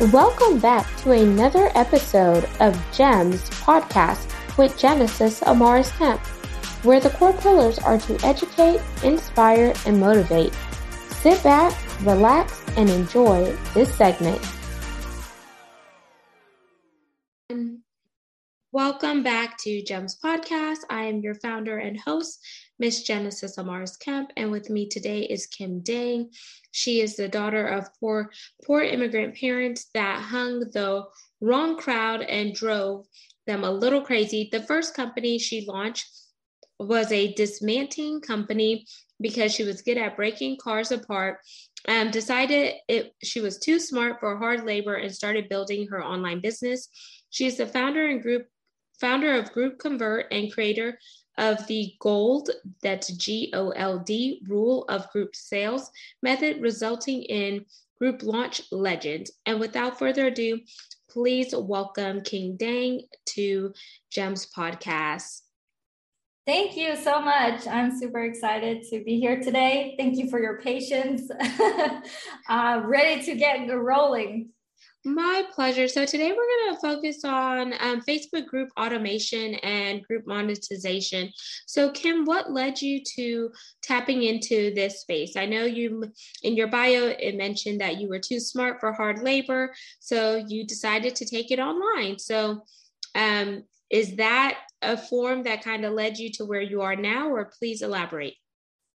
Welcome 0.00 0.58
back 0.58 0.88
to 1.02 1.12
another 1.12 1.70
episode 1.76 2.48
of 2.58 2.74
GEMS 2.92 3.48
podcast 3.50 4.28
with 4.58 4.76
Genesis 4.76 5.38
Amaris 5.42 5.96
Kemp, 5.96 6.20
where 6.84 6.98
the 6.98 7.10
core 7.10 7.32
pillars 7.32 7.78
are 7.78 7.98
to 7.98 8.18
educate, 8.26 8.80
inspire, 9.04 9.72
and 9.86 10.00
motivate. 10.00 10.52
Sit 11.10 11.40
back, 11.44 11.72
relax, 12.02 12.60
and 12.76 12.90
enjoy 12.90 13.56
this 13.72 13.94
segment. 13.94 14.44
Welcome 18.72 19.22
back 19.22 19.56
to 19.58 19.80
GEMS 19.80 20.18
Podcast. 20.18 20.78
I 20.90 21.04
am 21.04 21.20
your 21.20 21.36
founder 21.36 21.78
and 21.78 22.00
host, 22.00 22.44
Miss 22.78 23.04
Genesis 23.04 23.56
Amaris 23.56 23.98
Kemp, 23.98 24.32
and 24.36 24.50
with 24.50 24.68
me 24.68 24.88
today 24.88 25.20
is 25.20 25.46
Kim 25.46 25.80
Dang. 25.80 26.30
She 26.72 27.00
is 27.00 27.14
the 27.14 27.28
daughter 27.28 27.66
of 27.66 27.88
poor, 28.00 28.32
poor 28.64 28.82
immigrant 28.82 29.36
parents 29.36 29.86
that 29.94 30.20
hung 30.20 30.60
the 30.60 31.04
wrong 31.40 31.76
crowd 31.78 32.22
and 32.22 32.54
drove 32.54 33.06
them 33.46 33.62
a 33.62 33.70
little 33.70 34.00
crazy. 34.00 34.48
The 34.50 34.62
first 34.62 34.94
company 34.94 35.38
she 35.38 35.66
launched 35.66 36.06
was 36.80 37.12
a 37.12 37.32
dismantling 37.34 38.20
company 38.20 38.86
because 39.20 39.54
she 39.54 39.62
was 39.62 39.82
good 39.82 39.96
at 39.96 40.16
breaking 40.16 40.58
cars 40.60 40.90
apart. 40.90 41.38
Um, 41.86 42.10
decided 42.10 42.74
it 42.88 43.14
she 43.22 43.40
was 43.40 43.58
too 43.58 43.78
smart 43.78 44.18
for 44.18 44.38
hard 44.38 44.64
labor 44.64 44.94
and 44.94 45.14
started 45.14 45.48
building 45.48 45.86
her 45.88 46.02
online 46.02 46.40
business. 46.40 46.88
She 47.30 47.46
is 47.46 47.58
the 47.58 47.66
founder 47.66 48.06
and 48.06 48.22
group 48.22 48.46
founder 49.00 49.34
of 49.34 49.52
Group 49.52 49.78
Convert 49.78 50.32
and 50.32 50.52
creator 50.52 50.98
of 51.38 51.66
the 51.66 51.94
GOLD, 52.00 52.50
that's 52.82 53.12
G 53.12 53.50
O 53.54 53.70
L 53.70 53.98
D, 53.98 54.42
rule 54.46 54.84
of 54.88 55.10
group 55.10 55.34
sales 55.34 55.90
method, 56.22 56.60
resulting 56.60 57.22
in 57.22 57.64
group 57.98 58.22
launch 58.22 58.62
legend. 58.70 59.30
And 59.46 59.60
without 59.60 59.98
further 59.98 60.26
ado, 60.26 60.60
please 61.08 61.54
welcome 61.54 62.20
Kim 62.22 62.56
Dang 62.56 63.02
to 63.26 63.72
GEMS 64.10 64.48
Podcast. 64.56 65.42
Thank 66.46 66.76
you 66.76 66.94
so 66.96 67.20
much. 67.22 67.66
I'm 67.66 67.98
super 67.98 68.22
excited 68.22 68.82
to 68.90 69.02
be 69.02 69.18
here 69.18 69.40
today. 69.40 69.94
Thank 69.98 70.18
you 70.18 70.28
for 70.28 70.38
your 70.38 70.60
patience. 70.60 71.30
uh, 72.50 72.82
ready 72.84 73.22
to 73.22 73.34
get 73.34 73.66
rolling. 73.74 74.50
My 75.06 75.44
pleasure. 75.52 75.86
So 75.86 76.06
today 76.06 76.32
we're 76.32 76.66
going 76.66 76.74
to 76.74 76.80
focus 76.80 77.24
on 77.24 77.74
um, 77.80 78.00
Facebook 78.00 78.46
group 78.46 78.70
automation 78.78 79.54
and 79.56 80.02
group 80.02 80.26
monetization. 80.26 81.30
So 81.66 81.90
Kim, 81.90 82.24
what 82.24 82.50
led 82.50 82.80
you 82.80 83.02
to 83.16 83.50
tapping 83.82 84.22
into 84.22 84.72
this 84.74 85.02
space? 85.02 85.36
I 85.36 85.44
know 85.44 85.64
you 85.64 86.10
in 86.42 86.56
your 86.56 86.68
bio 86.68 87.08
it 87.08 87.36
mentioned 87.36 87.82
that 87.82 88.00
you 88.00 88.08
were 88.08 88.18
too 88.18 88.40
smart 88.40 88.80
for 88.80 88.94
hard 88.94 89.22
labor, 89.22 89.74
so 90.00 90.36
you 90.36 90.66
decided 90.66 91.14
to 91.16 91.26
take 91.26 91.50
it 91.50 91.58
online. 91.58 92.18
So 92.18 92.62
um, 93.14 93.64
is 93.90 94.16
that 94.16 94.58
a 94.80 94.96
form 94.96 95.42
that 95.42 95.62
kind 95.62 95.84
of 95.84 95.92
led 95.92 96.16
you 96.16 96.30
to 96.32 96.46
where 96.46 96.62
you 96.62 96.80
are 96.80 96.96
now, 96.96 97.28
or 97.28 97.52
please 97.58 97.82
elaborate? 97.82 98.36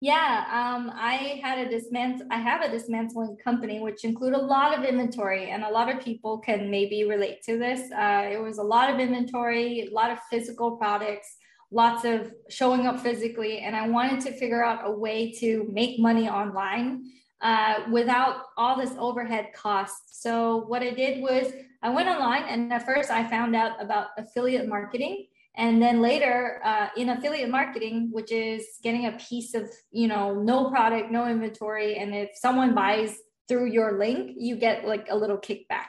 Yeah, 0.05 0.45
um, 0.53 0.93
I 0.95 1.41
had 1.43 1.67
a 1.67 1.71
dismantle. 1.71 2.27
I 2.31 2.37
have 2.37 2.61
a 2.61 2.71
dismantling 2.71 3.39
company, 3.43 3.81
which 3.81 4.05
include 4.05 4.35
a 4.35 4.39
lot 4.55 4.79
of 4.79 4.85
inventory, 4.85 5.49
and 5.49 5.65
a 5.65 5.71
lot 5.71 5.91
of 5.91 6.05
people 6.05 6.41
can 6.41 6.71
maybe 6.71 7.05
relate 7.05 7.43
to 7.45 7.59
this. 7.59 7.91
Uh, 7.91 8.29
it 8.31 8.39
was 8.39 8.59
a 8.59 8.63
lot 8.63 8.93
of 8.93 9.01
inventory, 9.01 9.89
a 9.89 9.95
lot 9.95 10.11
of 10.11 10.19
physical 10.31 10.77
products, 10.77 11.39
lots 11.71 12.05
of 12.05 12.31
showing 12.51 12.87
up 12.87 13.01
physically, 13.01 13.61
and 13.61 13.75
I 13.75 13.89
wanted 13.89 14.21
to 14.27 14.33
figure 14.33 14.63
out 14.63 14.81
a 14.85 14.91
way 14.91 15.33
to 15.41 15.67
make 15.73 15.99
money 15.99 16.29
online 16.29 17.05
uh, 17.41 17.77
without 17.91 18.43
all 18.59 18.77
this 18.79 18.93
overhead 18.99 19.55
costs. 19.55 20.21
So 20.21 20.67
what 20.67 20.83
I 20.83 20.91
did 20.91 21.23
was 21.23 21.51
I 21.83 21.89
went 21.89 22.11
online, 22.11 22.43
and 22.43 22.71
at 22.75 22.85
first 22.85 23.11
I 23.11 23.27
found 23.27 23.57
out 23.57 23.83
about 23.83 24.09
affiliate 24.19 24.69
marketing 24.69 25.29
and 25.57 25.81
then 25.81 26.01
later 26.01 26.61
uh, 26.65 26.89
in 26.97 27.09
affiliate 27.11 27.51
marketing 27.51 28.09
which 28.13 28.33
is 28.33 28.67
getting 28.83 29.07
a 29.07 29.13
piece 29.13 29.55
of 29.55 29.71
you 29.91 30.09
know 30.09 30.35
no 30.35 30.71
product 30.71 31.11
no 31.11 31.27
inventory 31.27 31.97
and 31.97 32.15
if 32.15 32.31
someone 32.35 32.75
buys 32.75 33.17
through 33.49 33.67
your 33.67 33.99
link 33.99 34.33
you 34.37 34.57
get 34.57 34.87
like 34.87 35.07
a 35.11 35.17
little 35.17 35.39
kickback 35.39 35.87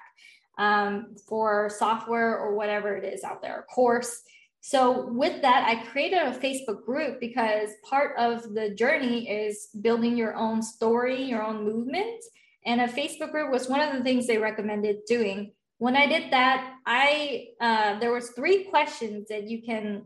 um, 0.58 1.16
for 1.28 1.70
software 1.70 2.38
or 2.38 2.56
whatever 2.56 2.96
it 2.96 3.04
is 3.04 3.24
out 3.24 3.42
there 3.42 3.66
course. 3.74 4.22
So 4.62 5.08
with 5.12 5.42
that 5.44 5.68
i 5.68 5.86
created 5.92 6.20
a 6.20 6.32
facebook 6.32 6.86
group 6.86 7.20
because 7.20 7.70
part 7.88 8.18
of 8.18 8.54
the 8.54 8.72
journey 8.72 9.30
is 9.30 9.68
building 9.82 10.18
your 10.18 10.36
own 10.36 10.62
story 10.62 11.24
your 11.24 11.44
own 11.44 11.64
movement. 11.64 12.24
And 12.66 12.82
a 12.82 12.88
facebook 12.88 13.32
group 13.32 13.52
was 13.52 13.70
one 13.70 13.82
of 13.82 13.94
the 13.94 14.04
things 14.04 14.26
they 14.26 14.40
recommended 14.40 15.06
doing 15.08 15.52
when 15.78 15.96
I 15.96 16.08
did 16.08 16.32
that, 16.32 16.76
I 16.86 17.48
uh, 17.60 18.00
there 18.00 18.14
was 18.14 18.30
three 18.30 18.66
questions 18.66 19.28
that 19.30 19.44
you 19.44 19.62
can 19.62 20.06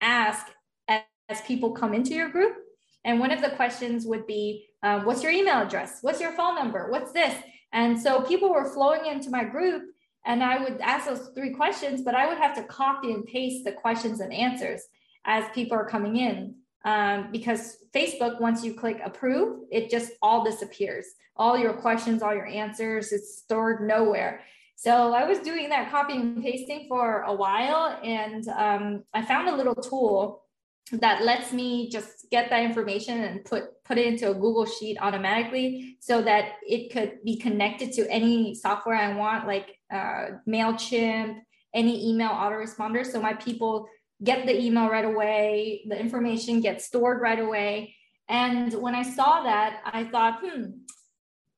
ask 0.00 0.46
as, 0.88 1.02
as, 1.28 1.40
people 1.42 1.72
come 1.72 1.94
into 1.94 2.14
your 2.14 2.28
group, 2.28 2.56
and 3.04 3.20
one 3.20 3.30
of 3.30 3.40
the 3.40 3.50
questions 3.50 4.04
would 4.06 4.26
be, 4.26 4.66
uh, 4.82 5.00
"What's 5.00 5.22
your 5.22 5.32
email 5.32 5.62
address? 5.62 5.98
What's 6.02 6.20
your 6.20 6.32
phone 6.32 6.54
number? 6.54 6.90
What's 6.90 7.12
this?" 7.12 7.34
And 7.72 7.98
so 7.98 8.20
people 8.22 8.50
were 8.50 8.68
flowing 8.68 9.06
into 9.06 9.30
my 9.30 9.44
group, 9.44 9.82
and 10.26 10.42
I 10.42 10.62
would 10.62 10.80
ask 10.80 11.06
those 11.06 11.30
three 11.34 11.54
questions, 11.54 12.02
but 12.02 12.14
I 12.14 12.28
would 12.28 12.38
have 12.38 12.54
to 12.56 12.64
copy 12.64 13.12
and 13.12 13.24
paste 13.24 13.64
the 13.64 13.72
questions 13.72 14.20
and 14.20 14.32
answers 14.32 14.82
as 15.24 15.44
people 15.54 15.76
are 15.76 15.88
coming 15.88 16.16
in. 16.16 16.54
Um, 16.84 17.28
because 17.30 17.78
Facebook, 17.94 18.40
once 18.40 18.64
you 18.64 18.74
click 18.74 19.00
approve, 19.04 19.60
it 19.70 19.88
just 19.88 20.12
all 20.20 20.44
disappears. 20.44 21.06
All 21.36 21.56
your 21.56 21.72
questions, 21.72 22.22
all 22.22 22.34
your 22.34 22.46
answers, 22.46 23.12
it's 23.12 23.38
stored 23.38 23.86
nowhere. 23.86 24.42
So 24.82 25.14
I 25.14 25.24
was 25.26 25.38
doing 25.38 25.68
that 25.68 25.92
copy 25.92 26.16
and 26.16 26.42
pasting 26.42 26.86
for 26.88 27.22
a 27.22 27.32
while, 27.32 28.00
and 28.02 28.48
um, 28.48 29.04
I 29.14 29.22
found 29.22 29.48
a 29.48 29.54
little 29.54 29.76
tool 29.76 30.42
that 30.90 31.22
lets 31.22 31.52
me 31.52 31.88
just 31.88 32.26
get 32.32 32.50
that 32.50 32.64
information 32.64 33.20
and 33.22 33.44
put 33.44 33.62
put 33.84 33.96
it 33.96 34.06
into 34.08 34.28
a 34.28 34.34
Google 34.34 34.66
Sheet 34.66 34.98
automatically, 35.00 35.98
so 36.00 36.20
that 36.22 36.54
it 36.66 36.92
could 36.92 37.22
be 37.24 37.36
connected 37.36 37.92
to 37.92 38.10
any 38.10 38.56
software 38.56 38.96
I 38.96 39.14
want, 39.14 39.46
like 39.46 39.78
uh, 39.94 40.38
Mailchimp, 40.48 41.38
any 41.72 42.10
email 42.10 42.30
autoresponder. 42.30 43.06
So 43.06 43.22
my 43.22 43.34
people 43.34 43.86
get 44.24 44.46
the 44.46 44.60
email 44.60 44.88
right 44.88 45.04
away, 45.04 45.84
the 45.86 45.96
information 45.96 46.60
gets 46.60 46.86
stored 46.86 47.20
right 47.20 47.38
away. 47.38 47.94
And 48.28 48.74
when 48.74 48.96
I 48.96 49.04
saw 49.04 49.44
that, 49.44 49.80
I 49.84 50.02
thought, 50.06 50.40
hmm, 50.42 50.64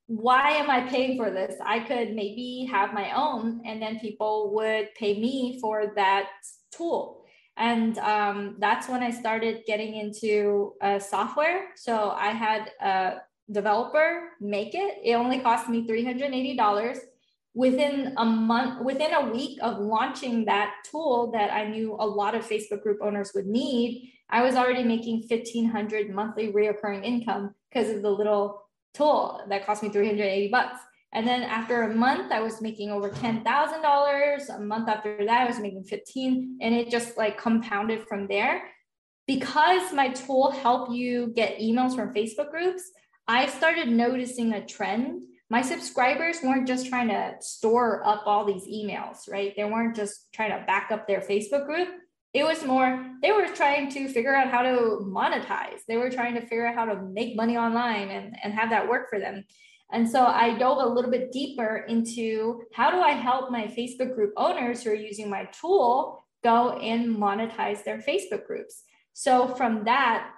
why 0.07 0.51
am 0.51 0.71
I 0.71 0.83
paying 0.83 1.17
for 1.17 1.31
this? 1.31 1.57
I 1.65 1.81
could 1.81 2.15
maybe 2.15 2.69
have 2.71 2.93
my 2.93 3.13
own, 3.17 3.63
and 3.65 3.81
then 3.81 3.99
people 3.99 4.53
would 4.55 4.95
pay 4.95 5.19
me 5.19 5.59
for 5.61 5.93
that 5.97 6.29
tool. 6.71 7.25
And 7.57 7.97
um, 7.99 8.57
that's 8.59 8.89
when 8.89 9.03
I 9.03 9.11
started 9.11 9.63
getting 9.67 9.95
into 9.95 10.75
uh, 10.83 10.99
software. 10.99 11.69
So 11.77 12.11
I 12.11 12.31
had 12.31 12.73
a 12.81 13.15
developer 13.51 14.31
make 14.41 14.75
it. 14.75 14.99
It 15.05 15.15
only 15.15 15.39
cost 15.39 15.69
me 15.69 15.87
$380. 15.87 16.99
Within 17.57 18.15
a 18.17 18.25
month, 18.25 18.85
within 18.85 19.15
a 19.15 19.31
week 19.31 19.61
of 19.63 19.79
launching 19.79 20.45
that 20.47 20.75
tool 20.91 21.31
that 21.31 21.53
I 21.53 21.69
knew 21.69 21.97
a 22.01 22.07
lot 22.07 22.35
of 22.35 22.45
Facebook 22.45 22.83
group 22.83 22.99
owners 23.01 23.31
would 23.37 23.47
need, 23.47 24.11
I 24.29 24.43
was 24.43 24.57
already 24.57 24.83
making 24.83 25.23
1500 25.29 26.11
monthly 26.11 26.53
reoccurring 26.53 27.05
income 27.05 27.55
because 27.71 27.91
of 27.91 28.03
the 28.03 28.11
little 28.11 28.64
tool 28.95 29.41
that 29.49 29.67
cost 29.67 29.83
me 29.83 29.91
380 29.91 30.49
bucks. 30.49 30.79
And 31.13 31.27
then 31.27 31.43
after 31.43 31.83
a 31.83 31.95
month, 31.95 32.33
I 32.33 32.41
was 32.41 32.61
making 32.61 32.91
over 32.91 33.09
$10,000. 33.11 34.57
A 34.57 34.61
month 34.61 34.89
after 34.89 35.25
that, 35.25 35.43
I 35.43 35.47
was 35.47 35.61
making 35.61 35.85
15 35.85 36.59
and 36.61 36.75
it 36.75 36.91
just 36.91 37.17
like 37.17 37.39
compounded 37.39 38.09
from 38.09 38.27
there. 38.27 38.65
Because 39.27 39.93
my 39.93 40.09
tool 40.09 40.51
helped 40.51 40.93
you 40.93 41.33
get 41.35 41.59
emails 41.59 41.95
from 41.95 42.13
Facebook 42.13 42.51
groups, 42.51 42.83
I 43.27 43.47
started 43.47 43.89
noticing 43.89 44.53
a 44.53 44.67
trend. 44.67 45.23
My 45.49 45.63
subscribers 45.63 46.39
weren't 46.43 46.67
just 46.67 46.89
trying 46.89 47.09
to 47.09 47.37
store 47.41 48.07
up 48.07 48.25
all 48.27 48.45
these 48.45 48.67
emails, 48.67 49.31
right? 49.31 49.55
They 49.57 49.65
weren't 49.65 49.97
just 49.97 50.33
trying 50.33 50.59
to 50.59 50.67
back 50.67 50.91
up 50.91 51.07
their 51.07 51.21
Facebook 51.21 51.65
group 51.65 51.89
it 52.35 52.45
was 52.45 52.65
more 52.65 53.03
they 53.23 53.33
were 53.33 53.47
trying 53.47 53.89
to 53.91 54.09
figure 54.09 54.35
out 54.35 54.51
how 54.51 54.63
to 54.63 55.01
monetize. 55.03 55.81
They 55.89 55.97
were 55.97 56.11
trying 56.11 56.35
to 56.35 56.41
figure 56.41 56.67
out 56.67 56.75
how 56.75 56.85
to 56.85 57.01
make 57.01 57.37
money 57.37 57.57
online 57.57 58.11
and, 58.11 58.37
and 58.43 58.53
have 58.53 58.71
that 58.71 58.89
work 58.89 59.09
for 59.09 59.19
them. 59.19 59.45
And 59.93 60.11
so 60.11 60.27
i 60.27 60.59
dove 60.59 60.79
a 60.83 60.95
little 60.95 61.11
bit 61.11 61.31
deeper 61.31 61.85
into 61.89 62.63
how 62.73 62.91
do 62.91 62.99
i 62.99 63.11
help 63.11 63.51
my 63.51 63.67
facebook 63.67 64.15
group 64.15 64.33
owners 64.37 64.83
who 64.83 64.91
are 64.91 64.95
using 64.95 65.31
my 65.31 65.45
tool 65.59 66.25
go 66.43 66.73
and 66.79 67.17
monetize 67.17 67.85
their 67.85 67.99
facebook 67.99 68.47
groups. 68.47 68.83
So 69.13 69.55
from 69.55 69.85
that 69.85 70.31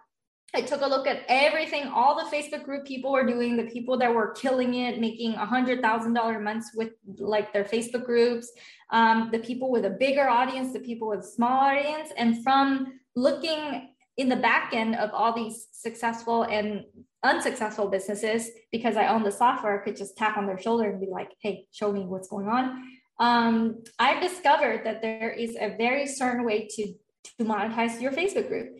I 0.56 0.62
took 0.62 0.80
a 0.80 0.86
look 0.86 1.06
at 1.06 1.20
everything 1.28 1.86
all 1.88 2.16
the 2.16 2.34
Facebook 2.34 2.64
group 2.64 2.86
people 2.86 3.12
were 3.12 3.26
doing, 3.26 3.58
the 3.58 3.70
people 3.70 3.98
that 3.98 4.14
were 4.14 4.32
killing 4.32 4.72
it, 4.74 4.98
making 4.98 5.34
a 5.34 5.44
hundred 5.44 5.82
thousand 5.82 6.14
dollar 6.14 6.40
months 6.40 6.70
with 6.74 6.92
like 7.18 7.52
their 7.52 7.64
Facebook 7.64 8.06
groups, 8.06 8.50
um, 8.90 9.28
the 9.30 9.38
people 9.38 9.70
with 9.70 9.84
a 9.84 9.90
bigger 9.90 10.26
audience, 10.26 10.72
the 10.72 10.80
people 10.80 11.08
with 11.08 11.20
a 11.20 11.26
small 11.26 11.60
audience, 11.60 12.08
and 12.16 12.42
from 12.42 12.98
looking 13.14 13.90
in 14.16 14.30
the 14.30 14.36
back 14.36 14.72
end 14.72 14.96
of 14.96 15.10
all 15.12 15.34
these 15.34 15.68
successful 15.72 16.44
and 16.44 16.84
unsuccessful 17.22 17.88
businesses 17.88 18.48
because 18.72 18.96
I 18.96 19.08
own 19.08 19.24
the 19.24 19.32
software 19.32 19.78
I 19.78 19.84
could 19.84 19.96
just 19.96 20.16
tap 20.16 20.38
on 20.38 20.46
their 20.46 20.58
shoulder 20.58 20.88
and 20.88 20.98
be 20.98 21.08
like, 21.10 21.32
hey, 21.42 21.66
show 21.70 21.92
me 21.92 22.00
what's 22.00 22.28
going 22.28 22.48
on. 22.48 22.82
Um, 23.20 23.84
I've 23.98 24.22
discovered 24.22 24.86
that 24.86 25.02
there 25.02 25.30
is 25.30 25.54
a 25.60 25.76
very 25.76 26.06
certain 26.06 26.46
way 26.46 26.66
to, 26.66 26.94
to 27.36 27.44
monetize 27.44 28.00
your 28.00 28.12
Facebook 28.12 28.48
group. 28.48 28.70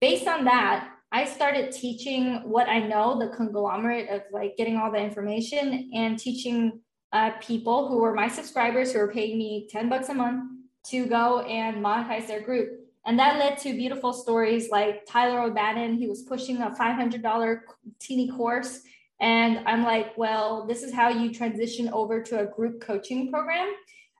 Based 0.00 0.26
on 0.26 0.44
that, 0.44 0.94
I 1.10 1.24
started 1.24 1.72
teaching 1.72 2.42
what 2.44 2.68
I 2.68 2.80
know, 2.80 3.18
the 3.18 3.34
conglomerate 3.34 4.10
of 4.10 4.22
like 4.30 4.56
getting 4.56 4.76
all 4.76 4.92
the 4.92 4.98
information 4.98 5.90
and 5.94 6.18
teaching 6.18 6.80
uh, 7.12 7.30
people 7.40 7.88
who 7.88 7.98
were 7.98 8.12
my 8.12 8.28
subscribers 8.28 8.92
who 8.92 8.98
were 8.98 9.12
paying 9.12 9.38
me 9.38 9.66
10 9.70 9.88
bucks 9.88 10.10
a 10.10 10.14
month 10.14 10.50
to 10.88 11.06
go 11.06 11.40
and 11.40 11.82
monetize 11.82 12.26
their 12.26 12.42
group. 12.42 12.70
And 13.06 13.18
that 13.18 13.38
led 13.38 13.56
to 13.58 13.72
beautiful 13.72 14.12
stories 14.12 14.68
like 14.70 15.06
Tyler 15.06 15.40
O'Bannon. 15.40 15.96
He 15.96 16.08
was 16.08 16.22
pushing 16.22 16.60
a 16.60 16.70
$500 16.70 17.60
teeny 17.98 18.30
course. 18.30 18.82
And 19.20 19.66
I'm 19.66 19.84
like, 19.84 20.16
well, 20.18 20.66
this 20.66 20.82
is 20.82 20.92
how 20.92 21.08
you 21.08 21.32
transition 21.32 21.88
over 21.88 22.22
to 22.22 22.40
a 22.40 22.46
group 22.46 22.82
coaching 22.82 23.30
program. 23.32 23.72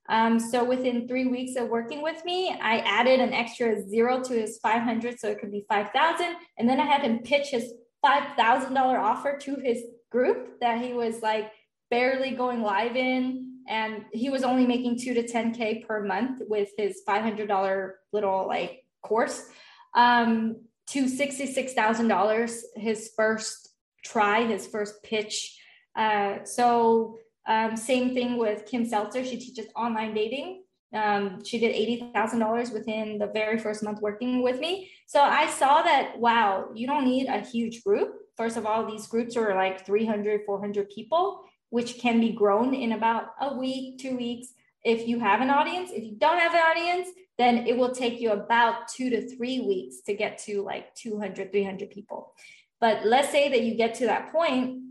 Um, 0.09 0.41
so 0.41 0.65
within 0.65 1.07
three 1.07 1.27
weeks 1.27 1.57
of 1.57 1.69
working 1.69 2.03
with 2.03 2.25
me, 2.25 2.57
I 2.61 2.79
added 2.79 3.21
an 3.21 3.33
extra 3.33 3.81
zero 3.83 4.23
to 4.25 4.33
his 4.33 4.59
500, 4.59 5.21
so 5.21 5.29
it 5.29 5.39
could 5.39 5.53
be 5.53 5.67
5,000. 5.69 6.37
And 6.59 6.69
then 6.69 6.81
I 6.81 6.87
had 6.87 7.03
him 7.03 7.19
pitch 7.19 7.49
his 7.49 7.73
$5,000 8.05 8.77
offer 8.99 9.37
to 9.43 9.57
his 9.57 9.83
group 10.11 10.61
that 10.61 10.81
he 10.81 10.95
was 10.95 11.21
like 11.21 11.53
barely 11.91 12.31
going 12.31 12.63
live 12.63 12.97
in. 12.97 13.61
And 13.69 14.07
he 14.13 14.31
was 14.31 14.45
only 14.45 14.67
making 14.67 14.99
two 14.99 15.13
to 15.13 15.23
10k 15.23 15.87
per 15.87 16.03
month 16.03 16.41
with 16.49 16.71
his 16.79 17.03
$500 17.07 17.91
little 18.13 18.47
like 18.47 18.85
course. 19.03 19.47
Um, 19.95 20.63
to 20.89 21.05
$66000 21.05 22.61
his 22.77 23.11
first 23.15 23.69
try 24.03 24.45
his 24.45 24.67
first 24.67 25.03
pitch. 25.03 25.61
Uh, 25.95 26.45
so 26.45 27.19
um, 27.49 27.77
same 27.77 28.15
thing 28.15 28.37
with 28.37 28.67
kim 28.67 28.85
seltzer 28.85 29.25
she 29.25 29.37
teaches 29.37 29.67
online 29.75 30.15
dating 30.15 30.63
um, 30.95 31.45
she 31.45 31.59
did 31.59 31.75
$80000 32.15 32.73
within 32.73 33.19
the 33.19 33.27
very 33.27 33.59
first 33.59 33.83
month 33.83 34.01
working 34.01 34.43
with 34.43 34.59
me 34.61 34.91
so 35.07 35.21
i 35.21 35.47
saw 35.47 35.83
that 35.83 36.19
wow 36.19 36.69
you 36.75 36.87
don't 36.87 37.05
need 37.05 37.27
a 37.27 37.41
huge 37.41 37.83
group 37.83 38.15
first 38.37 38.57
of 38.57 38.65
all 38.65 38.87
these 38.87 39.07
groups 39.07 39.37
are 39.37 39.55
like 39.55 39.85
300 39.85 40.43
400 40.47 40.89
people 40.91 41.45
which 41.71 41.99
can 41.99 42.21
be 42.21 42.33
grown 42.33 42.75
in 42.75 42.93
about 42.93 43.35
a 43.41 43.55
week, 43.55 43.99
two 43.99 44.17
weeks. 44.17 44.49
If 44.85 45.07
you 45.07 45.19
have 45.21 45.41
an 45.41 45.51
audience, 45.51 45.91
if 45.93 46.05
you 46.05 46.13
don't 46.17 46.39
have 46.39 46.55
an 46.55 46.61
audience, 46.61 47.09
then 47.37 47.67
it 47.67 47.77
will 47.77 47.93
take 47.93 48.21
you 48.21 48.33
about 48.33 48.89
two 48.89 49.11
to 49.11 49.29
three 49.29 49.61
weeks 49.61 50.01
to 50.07 50.15
get 50.15 50.39
to 50.39 50.63
like 50.63 50.95
200, 50.95 51.53
300 51.53 51.91
people. 51.91 52.33
But 52.81 53.05
let's 53.05 53.31
say 53.31 53.49
that 53.51 53.63
you 53.63 53.75
get 53.75 53.95
to 53.97 54.07
that 54.07 54.33
point, 54.33 54.83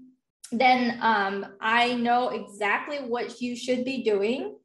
then 0.51 0.99
um, 1.01 1.45
I 1.59 1.95
know 1.95 2.29
exactly 2.29 2.97
what 2.97 3.41
you 3.41 3.55
should 3.55 3.83
be 3.83 4.03
doing 4.03 4.57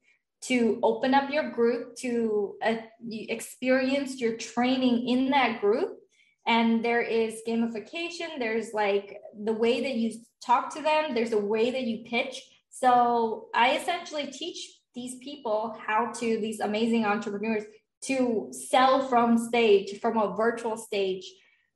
to 0.43 0.79
open 0.82 1.14
up 1.14 1.31
your 1.31 1.50
group, 1.50 1.96
to 1.96 2.56
uh, 2.64 2.75
experience 3.11 4.20
your 4.20 4.37
training 4.37 5.08
in 5.08 5.31
that 5.31 5.61
group. 5.61 5.99
And 6.46 6.84
there 6.84 7.00
is 7.00 7.40
gamification 7.46 8.38
there's 8.38 8.73
like 8.75 9.20
the 9.44 9.52
way 9.52 9.81
that 9.82 9.94
you 9.94 10.12
talk 10.44 10.75
to 10.75 10.82
them 10.82 11.14
there's 11.14 11.32
a 11.32 11.38
way 11.38 11.70
that 11.70 11.82
you 11.82 12.05
pitch. 12.05 12.43
So 12.70 13.46
i 13.55 13.76
essentially 13.76 14.26
teach 14.26 14.81
these 14.94 15.17
people 15.17 15.76
how 15.87 16.11
to 16.12 16.40
these 16.40 16.58
amazing 16.58 17.05
entrepreneurs 17.05 17.62
to 18.02 18.49
sell 18.50 19.06
from 19.08 19.38
stage 19.38 20.00
from 20.00 20.19
a 20.19 20.34
virtual 20.34 20.76
stage. 20.76 21.25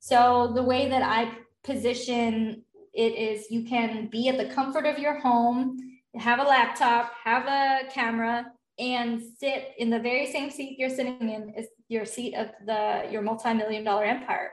So 0.01 0.53
the 0.53 0.65
way 0.65 0.89
that 0.89 1.03
i 1.03 1.31
position 1.63 2.63
it 2.97 3.15
is 3.15 3.51
you 3.51 3.63
can 3.63 4.09
be 4.09 4.29
at 4.29 4.39
the 4.39 4.53
comfort 4.53 4.87
of 4.87 4.99
your 4.99 5.21
home 5.21 5.79
have 6.17 6.41
a 6.41 6.43
laptop 6.43 7.13
have 7.23 7.47
a 7.47 7.89
camera 7.91 8.47
and 8.79 9.23
sit 9.39 9.73
in 9.79 9.89
the 9.91 9.99
very 9.99 10.31
same 10.31 10.51
seat 10.51 10.79
you're 10.79 10.91
sitting 10.91 11.31
in 11.31 11.53
is 11.57 11.69
your 11.89 12.05
seat 12.05 12.35
of 12.35 12.49
the 12.67 13.07
your 13.11 13.23
multi-million 13.23 13.85
dollar 13.85 14.05
empire. 14.05 14.51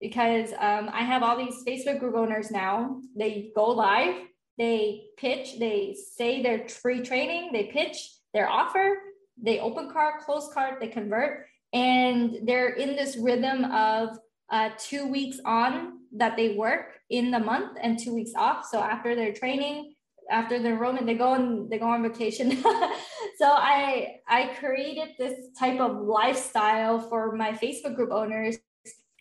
Because 0.00 0.50
um, 0.58 0.90
i 0.92 1.02
have 1.02 1.22
all 1.22 1.36
these 1.36 1.62
facebook 1.66 2.00
group 2.00 2.14
owners 2.14 2.50
now. 2.50 3.00
They 3.16 3.52
go 3.54 3.66
live 3.66 4.14
they 4.58 5.04
pitch 5.16 5.58
they 5.58 5.96
say 6.16 6.42
their 6.42 6.68
free 6.68 7.00
training 7.00 7.50
they 7.52 7.64
pitch 7.64 7.96
their 8.34 8.48
offer 8.48 8.98
they 9.42 9.58
open 9.60 9.90
cart 9.90 10.20
close 10.20 10.50
cart 10.52 10.78
they 10.78 10.88
convert 10.88 11.46
and 11.72 12.36
they're 12.44 12.74
in 12.74 12.94
this 12.94 13.16
rhythm 13.16 13.64
of 13.72 14.18
uh, 14.50 14.68
two 14.78 15.06
weeks 15.10 15.40
on 15.46 16.00
that 16.16 16.36
they 16.36 16.54
work 16.54 16.98
in 17.10 17.30
the 17.30 17.38
month 17.38 17.78
and 17.80 17.98
two 17.98 18.14
weeks 18.14 18.32
off. 18.36 18.66
So 18.70 18.78
after 18.80 19.14
their 19.14 19.32
training 19.32 19.94
after 20.30 20.62
the 20.62 20.68
enrollment 20.68 21.04
they 21.04 21.14
go 21.14 21.30
on 21.30 21.68
they 21.68 21.78
go 21.78 21.86
on 21.86 22.02
vacation. 22.02 22.62
So 23.38 23.48
i 23.48 24.18
i 24.28 24.54
created 24.60 25.14
this 25.18 25.48
type 25.58 25.80
of 25.80 25.96
lifestyle 25.96 27.00
for 27.00 27.34
my 27.34 27.52
facebook 27.52 27.96
group 27.96 28.12
owners 28.12 28.56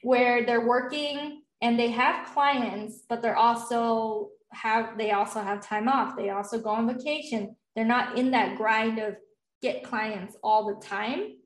where 0.04 0.46
they're 0.46 0.68
working 0.68 1.42
and 1.62 1.80
they 1.80 1.90
have 1.90 2.28
clients 2.34 3.04
but 3.10 3.22
they're 3.22 3.38
also 3.38 4.30
have 4.52 4.98
they 4.98 5.12
also 5.12 5.42
have 5.42 5.66
time 5.66 5.88
off. 5.88 6.16
They 6.16 6.30
also 6.30 6.60
go 6.60 6.70
on 6.70 6.88
vacation. 6.88 7.56
They're 7.76 7.86
not 7.86 8.18
in 8.18 8.32
that 8.32 8.58
grind 8.58 9.00
of 9.00 9.16
get 9.62 9.84
clients 9.84 10.36
all 10.44 10.68
the 10.68 10.86
time. 10.86 11.38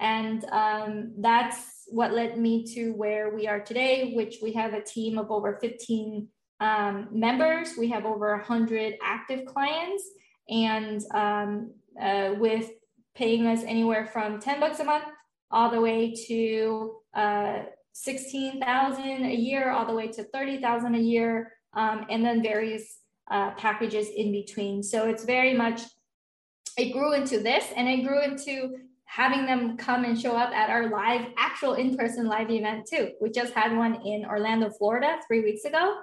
And 0.00 0.44
um, 0.46 1.14
that's 1.18 1.71
what 1.88 2.12
led 2.12 2.38
me 2.38 2.64
to 2.74 2.92
where 2.92 3.34
we 3.34 3.46
are 3.46 3.60
today 3.60 4.12
which 4.14 4.38
we 4.42 4.52
have 4.52 4.74
a 4.74 4.82
team 4.82 5.18
of 5.18 5.30
over 5.30 5.58
15 5.60 6.28
um, 6.62 7.08
members. 7.10 7.70
We 7.76 7.88
have 7.88 8.06
over 8.06 8.36
100 8.36 8.94
active 9.02 9.46
clients, 9.46 10.04
and 10.48 11.02
um, 11.12 11.72
uh, 12.00 12.34
with 12.38 12.70
paying 13.14 13.46
us 13.46 13.62
anywhere 13.66 14.06
from 14.06 14.40
10 14.40 14.60
bucks 14.60 14.78
a 14.80 14.84
month 14.84 15.04
all 15.50 15.70
the 15.70 15.80
way 15.80 16.14
to 16.28 16.94
uh, 17.14 17.58
16,000 17.92 19.04
a 19.24 19.34
year, 19.34 19.70
all 19.70 19.84
the 19.84 19.92
way 19.92 20.08
to 20.08 20.24
30,000 20.24 20.94
a 20.94 20.98
year, 20.98 21.52
um, 21.74 22.06
and 22.08 22.24
then 22.24 22.42
various 22.42 23.00
uh, 23.30 23.50
packages 23.52 24.08
in 24.08 24.32
between. 24.32 24.82
So 24.82 25.08
it's 25.08 25.24
very 25.24 25.52
much, 25.52 25.82
it 26.78 26.92
grew 26.92 27.12
into 27.12 27.40
this 27.40 27.66
and 27.76 27.86
it 27.86 28.06
grew 28.06 28.22
into 28.22 28.78
having 29.12 29.44
them 29.44 29.76
come 29.76 30.04
and 30.04 30.18
show 30.18 30.34
up 30.34 30.50
at 30.54 30.70
our 30.70 30.88
live, 30.88 31.26
actual 31.36 31.74
in 31.74 31.94
person 31.98 32.26
live 32.26 32.50
event 32.50 32.86
too. 32.90 33.10
We 33.20 33.30
just 33.30 33.52
had 33.52 33.76
one 33.76 33.96
in 34.06 34.24
Orlando, 34.24 34.70
Florida 34.70 35.18
three 35.26 35.40
weeks 35.40 35.66
ago. 35.66 35.98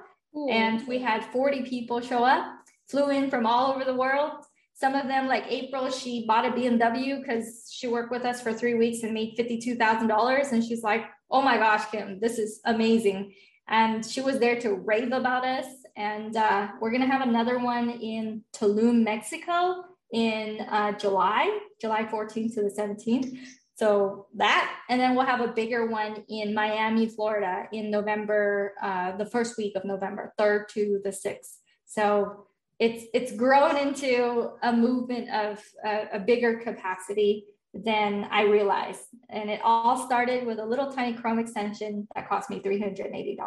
And 0.51 0.87
we 0.87 0.99
had 0.99 1.25
40 1.25 1.63
people 1.63 2.01
show 2.01 2.23
up, 2.23 2.45
flew 2.87 3.09
in 3.09 3.31
from 3.31 3.47
all 3.47 3.73
over 3.73 3.83
the 3.83 3.95
world. 3.95 4.33
Some 4.75 4.93
of 4.93 5.07
them, 5.07 5.27
like 5.27 5.43
April, 5.47 5.89
she 5.89 6.27
bought 6.27 6.45
a 6.45 6.51
BMW 6.51 7.19
because 7.19 7.67
she 7.71 7.87
worked 7.87 8.11
with 8.11 8.25
us 8.25 8.41
for 8.41 8.53
three 8.53 8.75
weeks 8.75 9.01
and 9.01 9.11
made 9.11 9.35
$52,000. 9.39 10.51
And 10.51 10.63
she's 10.63 10.83
like, 10.83 11.05
oh 11.31 11.41
my 11.41 11.57
gosh, 11.57 11.89
Kim, 11.89 12.19
this 12.19 12.37
is 12.37 12.61
amazing. 12.65 13.33
And 13.67 14.05
she 14.05 14.21
was 14.21 14.37
there 14.37 14.59
to 14.61 14.75
rave 14.75 15.13
about 15.13 15.43
us. 15.45 15.65
And 15.97 16.37
uh, 16.37 16.67
we're 16.79 16.91
going 16.91 17.01
to 17.01 17.07
have 17.07 17.27
another 17.27 17.57
one 17.57 17.89
in 17.89 18.43
Tulum, 18.55 19.03
Mexico 19.03 19.83
in 20.11 20.61
uh, 20.69 20.93
July, 20.93 21.59
July 21.79 22.03
14th 22.03 22.55
to 22.55 22.61
the 22.61 22.69
17th. 22.69 23.37
So 23.75 24.27
that, 24.35 24.75
and 24.89 24.99
then 24.99 25.15
we'll 25.15 25.25
have 25.25 25.39
a 25.39 25.47
bigger 25.47 25.85
one 25.85 26.23
in 26.27 26.53
Miami, 26.53 27.07
Florida 27.07 27.65
in 27.71 27.89
November, 27.89 28.73
uh, 28.81 29.15
the 29.15 29.25
first 29.25 29.57
week 29.57 29.75
of 29.75 29.85
November, 29.85 30.33
3rd 30.37 30.67
to 30.69 31.01
the 31.03 31.11
6th. 31.11 31.59
So 31.85 32.45
it's 32.77 33.05
it's 33.13 33.31
grown 33.33 33.77
into 33.77 34.51
a 34.63 34.71
movement 34.71 35.29
of 35.29 35.63
a, 35.85 36.17
a 36.17 36.19
bigger 36.19 36.59
capacity 36.59 37.45
than 37.73 38.27
I 38.31 38.43
realized. 38.43 39.01
And 39.29 39.49
it 39.49 39.61
all 39.63 40.05
started 40.05 40.45
with 40.45 40.59
a 40.59 40.65
little 40.65 40.91
tiny 40.91 41.15
Chrome 41.15 41.39
extension 41.39 42.07
that 42.15 42.27
cost 42.27 42.49
me 42.49 42.59
$380. 42.59 43.37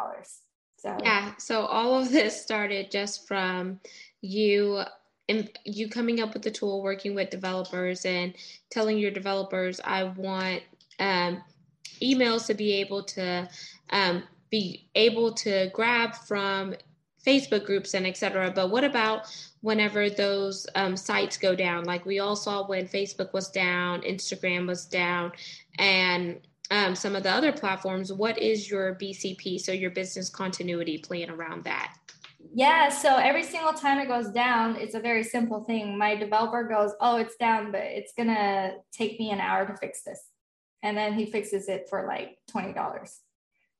So 0.77 0.97
yeah, 1.01 1.33
so 1.37 1.65
all 1.65 1.99
of 1.99 2.11
this 2.11 2.41
started 2.41 2.91
just 2.91 3.27
from 3.27 3.79
you 4.21 4.83
and 5.29 5.49
you 5.63 5.89
coming 5.89 6.19
up 6.21 6.33
with 6.33 6.43
the 6.43 6.51
tool, 6.51 6.81
working 6.81 7.15
with 7.15 7.29
developers, 7.29 8.05
and 8.05 8.33
telling 8.69 8.97
your 8.97 9.11
developers, 9.11 9.79
I 9.83 10.03
want 10.03 10.63
um, 10.99 11.41
emails 12.01 12.47
to 12.47 12.53
be 12.53 12.73
able 12.73 13.03
to 13.03 13.49
um, 13.91 14.23
be 14.49 14.89
able 14.95 15.33
to 15.33 15.69
grab 15.73 16.15
from 16.15 16.75
Facebook 17.25 17.65
groups 17.65 17.93
and 17.93 18.05
etc. 18.05 18.51
But 18.53 18.69
what 18.69 18.83
about 18.83 19.33
whenever 19.61 20.09
those 20.09 20.67
um, 20.75 20.97
sites 20.97 21.37
go 21.37 21.55
down? 21.55 21.85
Like 21.85 22.05
we 22.05 22.19
all 22.19 22.35
saw 22.35 22.67
when 22.67 22.87
Facebook 22.87 23.33
was 23.33 23.49
down, 23.49 24.01
Instagram 24.01 24.67
was 24.67 24.85
down, 24.85 25.31
and 25.79 26.39
um, 26.69 26.95
some 26.95 27.15
of 27.15 27.23
the 27.23 27.31
other 27.31 27.51
platforms. 27.51 28.11
What 28.11 28.37
is 28.37 28.69
your 28.69 28.95
BCP? 28.95 29.59
So 29.59 29.71
your 29.71 29.91
business 29.91 30.29
continuity 30.29 30.97
plan 30.97 31.29
around 31.29 31.63
that? 31.63 31.95
Yeah, 32.51 32.89
so 32.89 33.15
every 33.15 33.43
single 33.43 33.73
time 33.73 33.99
it 33.99 34.07
goes 34.07 34.29
down, 34.29 34.75
it's 34.75 34.95
a 34.95 34.99
very 34.99 35.23
simple 35.23 35.63
thing. 35.63 35.97
My 35.97 36.15
developer 36.15 36.63
goes, 36.63 36.91
Oh, 36.99 37.17
it's 37.17 37.35
down, 37.35 37.71
but 37.71 37.81
it's 37.81 38.13
gonna 38.17 38.73
take 38.91 39.19
me 39.19 39.31
an 39.31 39.39
hour 39.39 39.65
to 39.65 39.77
fix 39.77 40.03
this. 40.03 40.21
And 40.81 40.97
then 40.97 41.13
he 41.13 41.25
fixes 41.25 41.69
it 41.69 41.87
for 41.89 42.05
like 42.07 42.37
$20. 42.51 43.09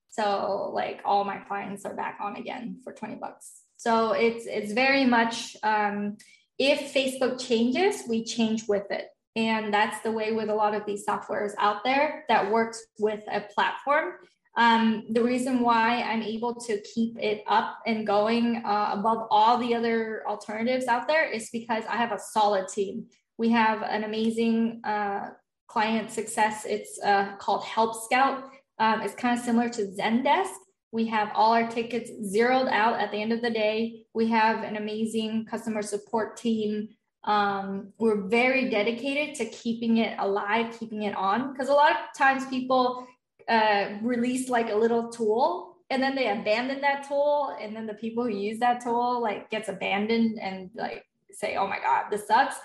So 0.10 0.72
like 0.74 1.02
all 1.06 1.24
my 1.24 1.38
clients 1.38 1.86
are 1.86 1.96
back 1.96 2.20
on 2.22 2.36
again 2.36 2.80
for 2.84 2.94
20 2.94 3.16
bucks. 3.16 3.64
So 3.78 4.14
it's 4.14 4.46
it's 4.46 4.72
very 4.72 5.06
much 5.06 5.58
um, 5.64 6.18
if 6.58 6.94
Facebook 6.94 7.46
changes, 7.46 8.04
we 8.08 8.24
change 8.24 8.68
with 8.68 8.90
it. 8.92 9.08
And 9.36 9.74
that's 9.74 10.02
the 10.02 10.12
way 10.12 10.32
with 10.32 10.50
a 10.50 10.56
lot 10.56 10.76
of 10.76 10.86
these 10.86 11.06
softwares 11.06 11.54
out 11.58 11.84
there 11.84 12.24
that 12.30 12.52
works 12.52 12.82
with 13.00 13.24
a 13.30 13.42
platform. 13.42 14.14
Um, 14.56 15.06
the 15.10 15.24
reason 15.24 15.62
why 15.62 16.04
I'm 16.04 16.22
able 16.22 16.54
to 16.62 16.80
keep 16.82 17.18
it 17.20 17.44
up 17.48 17.80
and 17.88 18.06
going 18.06 18.62
uh, 18.64 18.92
above 18.94 19.28
all 19.32 19.58
the 19.58 19.74
other 19.74 20.24
alternatives 20.28 20.86
out 20.86 21.08
there 21.08 21.30
is 21.30 21.50
because 21.50 21.84
I 21.90 21.96
have 21.96 22.12
a 22.12 22.20
solid 22.20 22.68
team. 22.68 23.08
We 23.38 23.50
have 23.50 23.82
an 23.82 24.04
amazing 24.04 24.82
uh, 24.84 25.32
client 25.68 26.12
success. 26.12 26.66
It's 26.66 27.00
uh, 27.04 27.36
called 27.38 27.64
Help 27.64 27.96
Scout. 28.06 28.44
Um, 28.78 29.02
it's 29.02 29.16
kind 29.16 29.38
of 29.38 29.44
similar 29.44 29.70
to 29.70 29.88
Zendesk. 29.88 30.54
We 30.92 31.08
have 31.08 31.32
all 31.34 31.54
our 31.54 31.68
tickets 31.68 32.12
zeroed 32.24 32.68
out 32.68 33.00
at 33.00 33.12
the 33.12 33.18
end 33.20 33.34
of 33.34 33.42
the 33.42 33.50
day. 33.50 34.06
We 34.14 34.28
have 34.28 34.64
an 34.64 34.76
amazing 34.76 35.46
customer 35.46 35.82
support 35.82 36.38
team. 36.38 36.90
Um, 37.24 37.94
we're 37.98 38.28
very 38.28 38.70
dedicated 38.70 39.34
to 39.38 39.46
keeping 39.46 39.98
it 39.98 40.16
alive, 40.20 40.78
keeping 40.80 41.04
it 41.04 41.16
on, 41.16 41.52
because 41.52 41.70
a 41.70 41.74
lot 41.74 41.92
of 41.92 41.98
times 42.16 42.46
people 42.48 43.08
uh, 43.50 43.98
release 44.02 44.50
like 44.50 44.70
a 44.70 44.76
little 44.76 45.10
tool 45.10 45.78
and 45.90 46.02
then 46.02 46.16
they 46.16 46.30
abandon 46.30 46.82
that 46.82 47.08
tool 47.08 47.56
and 47.62 47.76
then 47.76 47.86
the 47.86 47.94
people 47.94 48.24
who 48.24 48.30
use 48.30 48.60
that 48.60 48.82
tool 48.82 49.22
like 49.22 49.50
gets 49.50 49.70
abandoned 49.70 50.40
and 50.40 50.70
like 50.76 51.06
say 51.32 51.56
oh 51.56 51.68
my 51.68 51.80
god 51.80 52.06
this 52.12 52.28
sucks. 52.28 52.56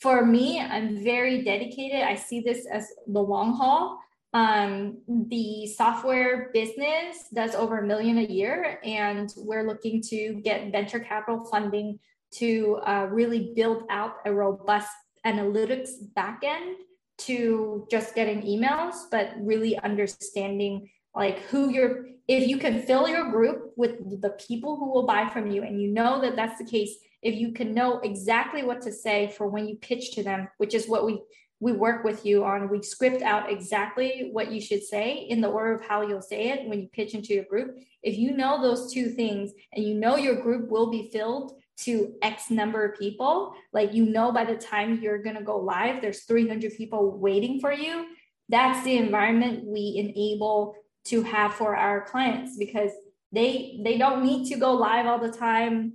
For 0.00 0.24
me 0.24 0.60
i'm 0.60 1.02
very 1.02 1.42
dedicated. 1.42 2.02
I 2.02 2.14
see 2.14 2.40
this 2.40 2.66
as 2.66 2.88
the 3.06 3.20
long 3.20 3.54
haul. 3.54 3.98
Um, 4.34 4.98
the 5.08 5.66
software 5.66 6.50
business 6.52 7.28
does 7.34 7.54
over 7.54 7.78
a 7.78 7.86
million 7.86 8.18
a 8.18 8.24
year 8.24 8.78
and 8.84 9.32
we're 9.38 9.66
looking 9.66 10.02
to 10.02 10.34
get 10.44 10.70
venture 10.70 11.00
capital 11.00 11.46
funding 11.46 11.98
to 12.32 12.78
uh, 12.86 13.08
really 13.10 13.52
build 13.56 13.84
out 13.88 14.16
a 14.26 14.32
robust 14.32 14.90
analytics 15.24 15.90
backend 16.16 16.74
to 17.18 17.86
just 17.90 18.14
getting 18.14 18.42
emails, 18.42 18.94
but 19.10 19.32
really 19.38 19.78
understanding 19.78 20.90
like 21.14 21.40
who 21.46 21.70
you're, 21.70 22.06
if 22.28 22.48
you 22.48 22.58
can 22.58 22.82
fill 22.82 23.08
your 23.08 23.30
group 23.30 23.72
with 23.76 24.20
the 24.20 24.30
people 24.30 24.76
who 24.76 24.92
will 24.92 25.06
buy 25.06 25.28
from 25.28 25.50
you, 25.50 25.62
and 25.62 25.80
you 25.80 25.88
know 25.88 26.20
that 26.20 26.36
that's 26.36 26.58
the 26.58 26.64
case, 26.64 26.94
if 27.22 27.34
you 27.34 27.52
can 27.52 27.74
know 27.74 27.98
exactly 28.00 28.62
what 28.62 28.80
to 28.82 28.92
say 28.92 29.32
for 29.36 29.48
when 29.48 29.66
you 29.66 29.76
pitch 29.76 30.12
to 30.12 30.22
them, 30.22 30.48
which 30.58 30.74
is 30.74 30.88
what 30.88 31.04
we 31.04 31.20
we 31.60 31.72
work 31.72 32.04
with 32.04 32.24
you 32.24 32.44
on. 32.44 32.68
We 32.68 32.82
script 32.82 33.22
out 33.22 33.50
exactly 33.50 34.28
what 34.32 34.52
you 34.52 34.60
should 34.60 34.84
say 34.84 35.26
in 35.28 35.40
the 35.40 35.48
order 35.48 35.74
of 35.74 35.84
how 35.84 36.02
you'll 36.02 36.22
say 36.22 36.50
it 36.50 36.68
when 36.68 36.80
you 36.80 36.88
pitch 36.88 37.14
into 37.14 37.34
your 37.34 37.44
group. 37.44 37.76
If 38.02 38.16
you 38.16 38.36
know 38.36 38.62
those 38.62 38.92
two 38.92 39.10
things 39.10 39.50
and 39.72 39.84
you 39.84 39.94
know 39.94 40.16
your 40.16 40.40
group 40.40 40.70
will 40.70 40.90
be 40.90 41.10
filled 41.10 41.57
to 41.80 42.14
X 42.22 42.50
number 42.50 42.84
of 42.84 42.98
people, 42.98 43.54
like 43.72 43.92
you 43.94 44.06
know, 44.06 44.32
by 44.32 44.44
the 44.44 44.56
time 44.56 45.00
you're 45.00 45.22
going 45.22 45.36
to 45.36 45.42
go 45.42 45.58
live, 45.58 46.02
there's 46.02 46.24
300 46.24 46.76
people 46.76 47.18
waiting 47.18 47.60
for 47.60 47.72
you. 47.72 48.06
That's 48.48 48.84
the 48.84 48.96
environment 48.96 49.64
we 49.64 49.94
enable 49.96 50.74
to 51.06 51.22
have 51.22 51.54
for 51.54 51.76
our 51.76 52.04
clients 52.04 52.56
because 52.58 52.90
they 53.32 53.80
they 53.84 53.98
don't 53.98 54.24
need 54.24 54.48
to 54.48 54.58
go 54.58 54.72
live 54.72 55.06
all 55.06 55.18
the 55.18 55.32
time 55.32 55.94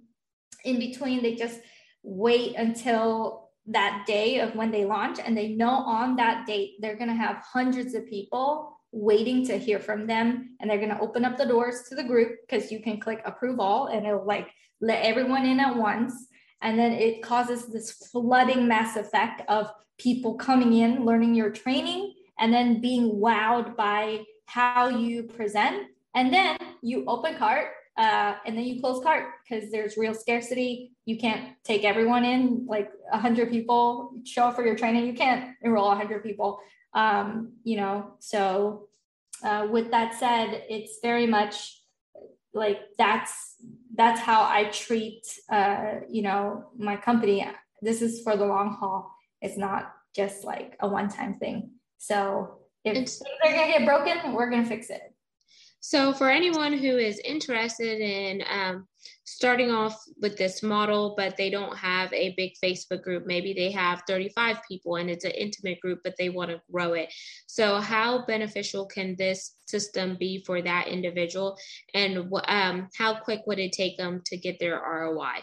in 0.63 0.79
between 0.79 1.21
they 1.21 1.35
just 1.35 1.59
wait 2.03 2.55
until 2.55 3.49
that 3.65 4.03
day 4.05 4.39
of 4.39 4.55
when 4.55 4.71
they 4.71 4.85
launch 4.85 5.19
and 5.23 5.37
they 5.37 5.49
know 5.49 5.69
on 5.69 6.15
that 6.15 6.45
date 6.45 6.75
they're 6.79 6.97
going 6.97 7.09
to 7.09 7.15
have 7.15 7.37
hundreds 7.37 7.93
of 7.93 8.07
people 8.07 8.77
waiting 8.91 9.45
to 9.45 9.57
hear 9.57 9.79
from 9.79 10.05
them 10.05 10.55
and 10.59 10.69
they're 10.69 10.77
going 10.77 10.89
to 10.89 10.99
open 10.99 11.25
up 11.25 11.37
the 11.37 11.45
doors 11.45 11.83
to 11.89 11.95
the 11.95 12.03
group 12.03 12.35
because 12.41 12.71
you 12.71 12.79
can 12.79 12.99
click 12.99 13.21
approve 13.25 13.59
all 13.59 13.87
and 13.87 14.05
it'll 14.05 14.25
like 14.25 14.49
let 14.83 15.03
everyone 15.03 15.45
in 15.45 15.59
at 15.59 15.75
once. 15.75 16.27
And 16.61 16.77
then 16.77 16.91
it 16.91 17.21
causes 17.21 17.67
this 17.67 17.91
flooding 17.91 18.67
mass 18.67 18.95
effect 18.95 19.41
of 19.47 19.71
people 19.97 20.35
coming 20.35 20.73
in, 20.73 21.05
learning 21.05 21.35
your 21.35 21.49
training, 21.49 22.13
and 22.39 22.53
then 22.53 22.81
being 22.81 23.15
wowed 23.15 23.75
by 23.75 24.23
how 24.45 24.89
you 24.89 25.23
present. 25.23 25.87
And 26.15 26.33
then 26.33 26.57
you 26.81 27.05
open 27.07 27.37
cart 27.37 27.67
uh, 27.97 28.35
and 28.45 28.57
then 28.57 28.65
you 28.65 28.81
close 28.81 29.03
cart 29.03 29.25
because 29.43 29.71
there's 29.71 29.97
real 29.97 30.13
scarcity. 30.13 30.91
You 31.05 31.17
can't 31.17 31.55
take 31.63 31.83
everyone 31.83 32.25
in, 32.25 32.65
like 32.67 32.91
100 33.09 33.49
people 33.51 34.13
show 34.25 34.45
up 34.45 34.55
for 34.55 34.65
your 34.65 34.75
training. 34.75 35.05
You 35.05 35.13
can't 35.13 35.55
enroll 35.61 35.87
100 35.89 36.23
people. 36.23 36.59
Um, 36.93 37.53
you 37.63 37.77
know, 37.77 38.13
so 38.19 38.87
uh, 39.43 39.67
with 39.69 39.91
that 39.91 40.15
said, 40.15 40.63
it's 40.69 40.99
very 41.01 41.27
much 41.27 41.82
like 42.53 42.79
that's 42.97 43.55
that's 43.95 44.19
how 44.19 44.43
I 44.43 44.65
treat 44.65 45.23
uh, 45.51 46.01
you 46.09 46.21
know 46.21 46.65
my 46.77 46.95
company. 46.95 47.47
This 47.81 48.01
is 48.01 48.21
for 48.21 48.35
the 48.37 48.45
long 48.45 48.77
haul. 48.79 49.11
It's 49.41 49.57
not 49.57 49.93
just 50.15 50.43
like 50.43 50.77
a 50.79 50.87
one 50.87 51.09
time 51.09 51.35
thing. 51.35 51.71
So 51.97 52.59
if 52.83 52.93
things 52.93 53.21
are 53.43 53.51
gonna 53.51 53.67
get 53.67 53.85
broken, 53.85 54.33
we're 54.33 54.49
gonna 54.49 54.65
fix 54.65 54.89
it. 54.89 55.12
So, 55.85 56.13
for 56.13 56.29
anyone 56.29 56.71
who 56.71 56.97
is 56.97 57.19
interested 57.25 57.99
in 57.99 58.41
um, 58.49 58.87
starting 59.25 59.69
off 59.69 60.01
with 60.21 60.37
this 60.37 60.63
model, 60.63 61.13
but 61.17 61.35
they 61.35 61.49
don't 61.49 61.75
have 61.75 62.11
a 62.13 62.33
big 62.37 62.53
Facebook 62.63 63.03
group, 63.03 63.25
maybe 63.25 63.51
they 63.51 63.69
have 63.71 64.01
35 64.07 64.59
people 64.65 64.95
and 64.95 65.09
it's 65.09 65.25
an 65.25 65.31
intimate 65.31 65.81
group, 65.81 65.99
but 66.01 66.15
they 66.17 66.29
want 66.29 66.51
to 66.51 66.61
grow 66.71 66.93
it. 66.93 67.13
So, 67.47 67.81
how 67.81 68.25
beneficial 68.25 68.85
can 68.85 69.17
this 69.17 69.57
system 69.67 70.15
be 70.17 70.41
for 70.45 70.61
that 70.61 70.87
individual? 70.87 71.57
And 71.93 72.31
um, 72.47 72.87
how 72.97 73.19
quick 73.19 73.41
would 73.45 73.59
it 73.59 73.73
take 73.73 73.97
them 73.97 74.21
to 74.27 74.37
get 74.37 74.59
their 74.59 74.81
ROI? 74.81 75.41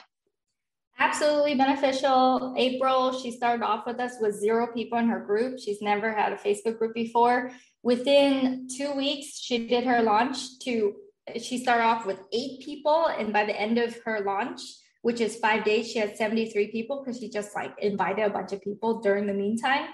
Absolutely 1.00 1.54
beneficial. 1.54 2.52
April, 2.58 3.18
she 3.18 3.30
started 3.30 3.64
off 3.64 3.86
with 3.86 3.98
us 3.98 4.12
with 4.20 4.38
zero 4.38 4.66
people 4.66 4.98
in 4.98 5.08
her 5.08 5.20
group. 5.20 5.58
She's 5.58 5.80
never 5.80 6.12
had 6.12 6.34
a 6.34 6.36
Facebook 6.36 6.78
group 6.78 6.94
before. 6.94 7.52
Within 7.82 8.68
two 8.68 8.92
weeks, 8.92 9.38
she 9.40 9.66
did 9.66 9.84
her 9.84 10.02
launch 10.02 10.58
to, 10.64 10.94
she 11.40 11.56
started 11.56 11.84
off 11.84 12.04
with 12.04 12.20
eight 12.34 12.60
people. 12.62 13.06
And 13.06 13.32
by 13.32 13.46
the 13.46 13.58
end 13.58 13.78
of 13.78 13.96
her 14.04 14.20
launch, 14.20 14.60
which 15.00 15.22
is 15.22 15.38
five 15.38 15.64
days, 15.64 15.90
she 15.90 15.98
had 15.98 16.18
73 16.18 16.70
people 16.70 17.02
because 17.02 17.18
she 17.18 17.30
just 17.30 17.54
like 17.54 17.72
invited 17.78 18.26
a 18.26 18.30
bunch 18.30 18.52
of 18.52 18.60
people 18.60 19.00
during 19.00 19.26
the 19.26 19.32
meantime. 19.32 19.88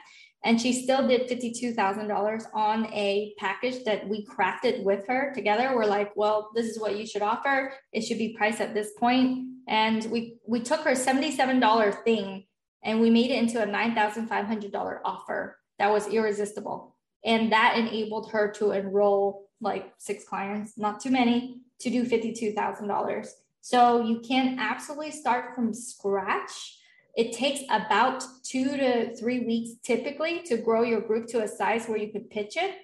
And 0.47 0.61
she 0.61 0.73
still 0.73 1.09
did 1.09 1.29
$52,000 1.29 2.47
on 2.55 2.87
a 2.93 3.35
package 3.37 3.83
that 3.83 4.09
we 4.09 4.25
crafted 4.25 4.85
with 4.85 5.05
her 5.09 5.33
together. 5.35 5.73
We're 5.75 5.87
like, 5.87 6.13
well, 6.15 6.53
this 6.55 6.67
is 6.67 6.79
what 6.79 6.97
you 6.97 7.05
should 7.05 7.21
offer. 7.21 7.73
It 7.93 8.03
should 8.03 8.19
be 8.19 8.37
priced 8.39 8.61
at 8.61 8.73
this 8.73 8.93
point. 8.97 9.49
And 9.67 10.05
we, 10.05 10.37
we 10.47 10.61
took 10.61 10.83
her 10.83 10.93
$77 10.93 12.05
thing 12.05 12.45
and 12.85 13.01
we 13.01 13.11
made 13.11 13.33
it 13.33 13.43
into 13.43 13.61
a 13.61 13.67
$9,500 13.67 14.99
offer 15.05 15.59
that 15.81 15.91
was 15.91 16.07
irresistible. 16.07 16.97
And 17.25 17.51
that 17.51 17.77
enabled 17.77 18.31
her 18.31 18.53
to 18.53 18.71
enroll 18.71 19.49
like 19.61 19.95
six 19.99 20.23
clients, 20.23 20.79
not 20.79 21.01
too 21.01 21.11
many, 21.11 21.63
to 21.81 21.91
do 21.91 22.05
$52,000. 22.05 23.29
So 23.63 24.01
you 24.01 24.21
can 24.21 24.61
absolutely 24.61 25.11
start 25.11 25.57
from 25.57 25.75
scratch. 25.75 26.79
It 27.17 27.33
takes 27.33 27.61
about 27.71 28.23
two 28.45 28.77
to 28.77 29.17
three 29.17 29.41
weeks 29.41 29.81
typically 29.83 30.43
to 30.43 30.59
grow 30.59 30.83
your 30.83 31.01
group 31.01 31.27
to 31.29 31.43
a 31.43 31.49
size 31.49 31.87
where 31.87 31.99
you 31.99 32.13
could 32.13 32.29
pitch 32.29 32.57
it. 32.57 32.77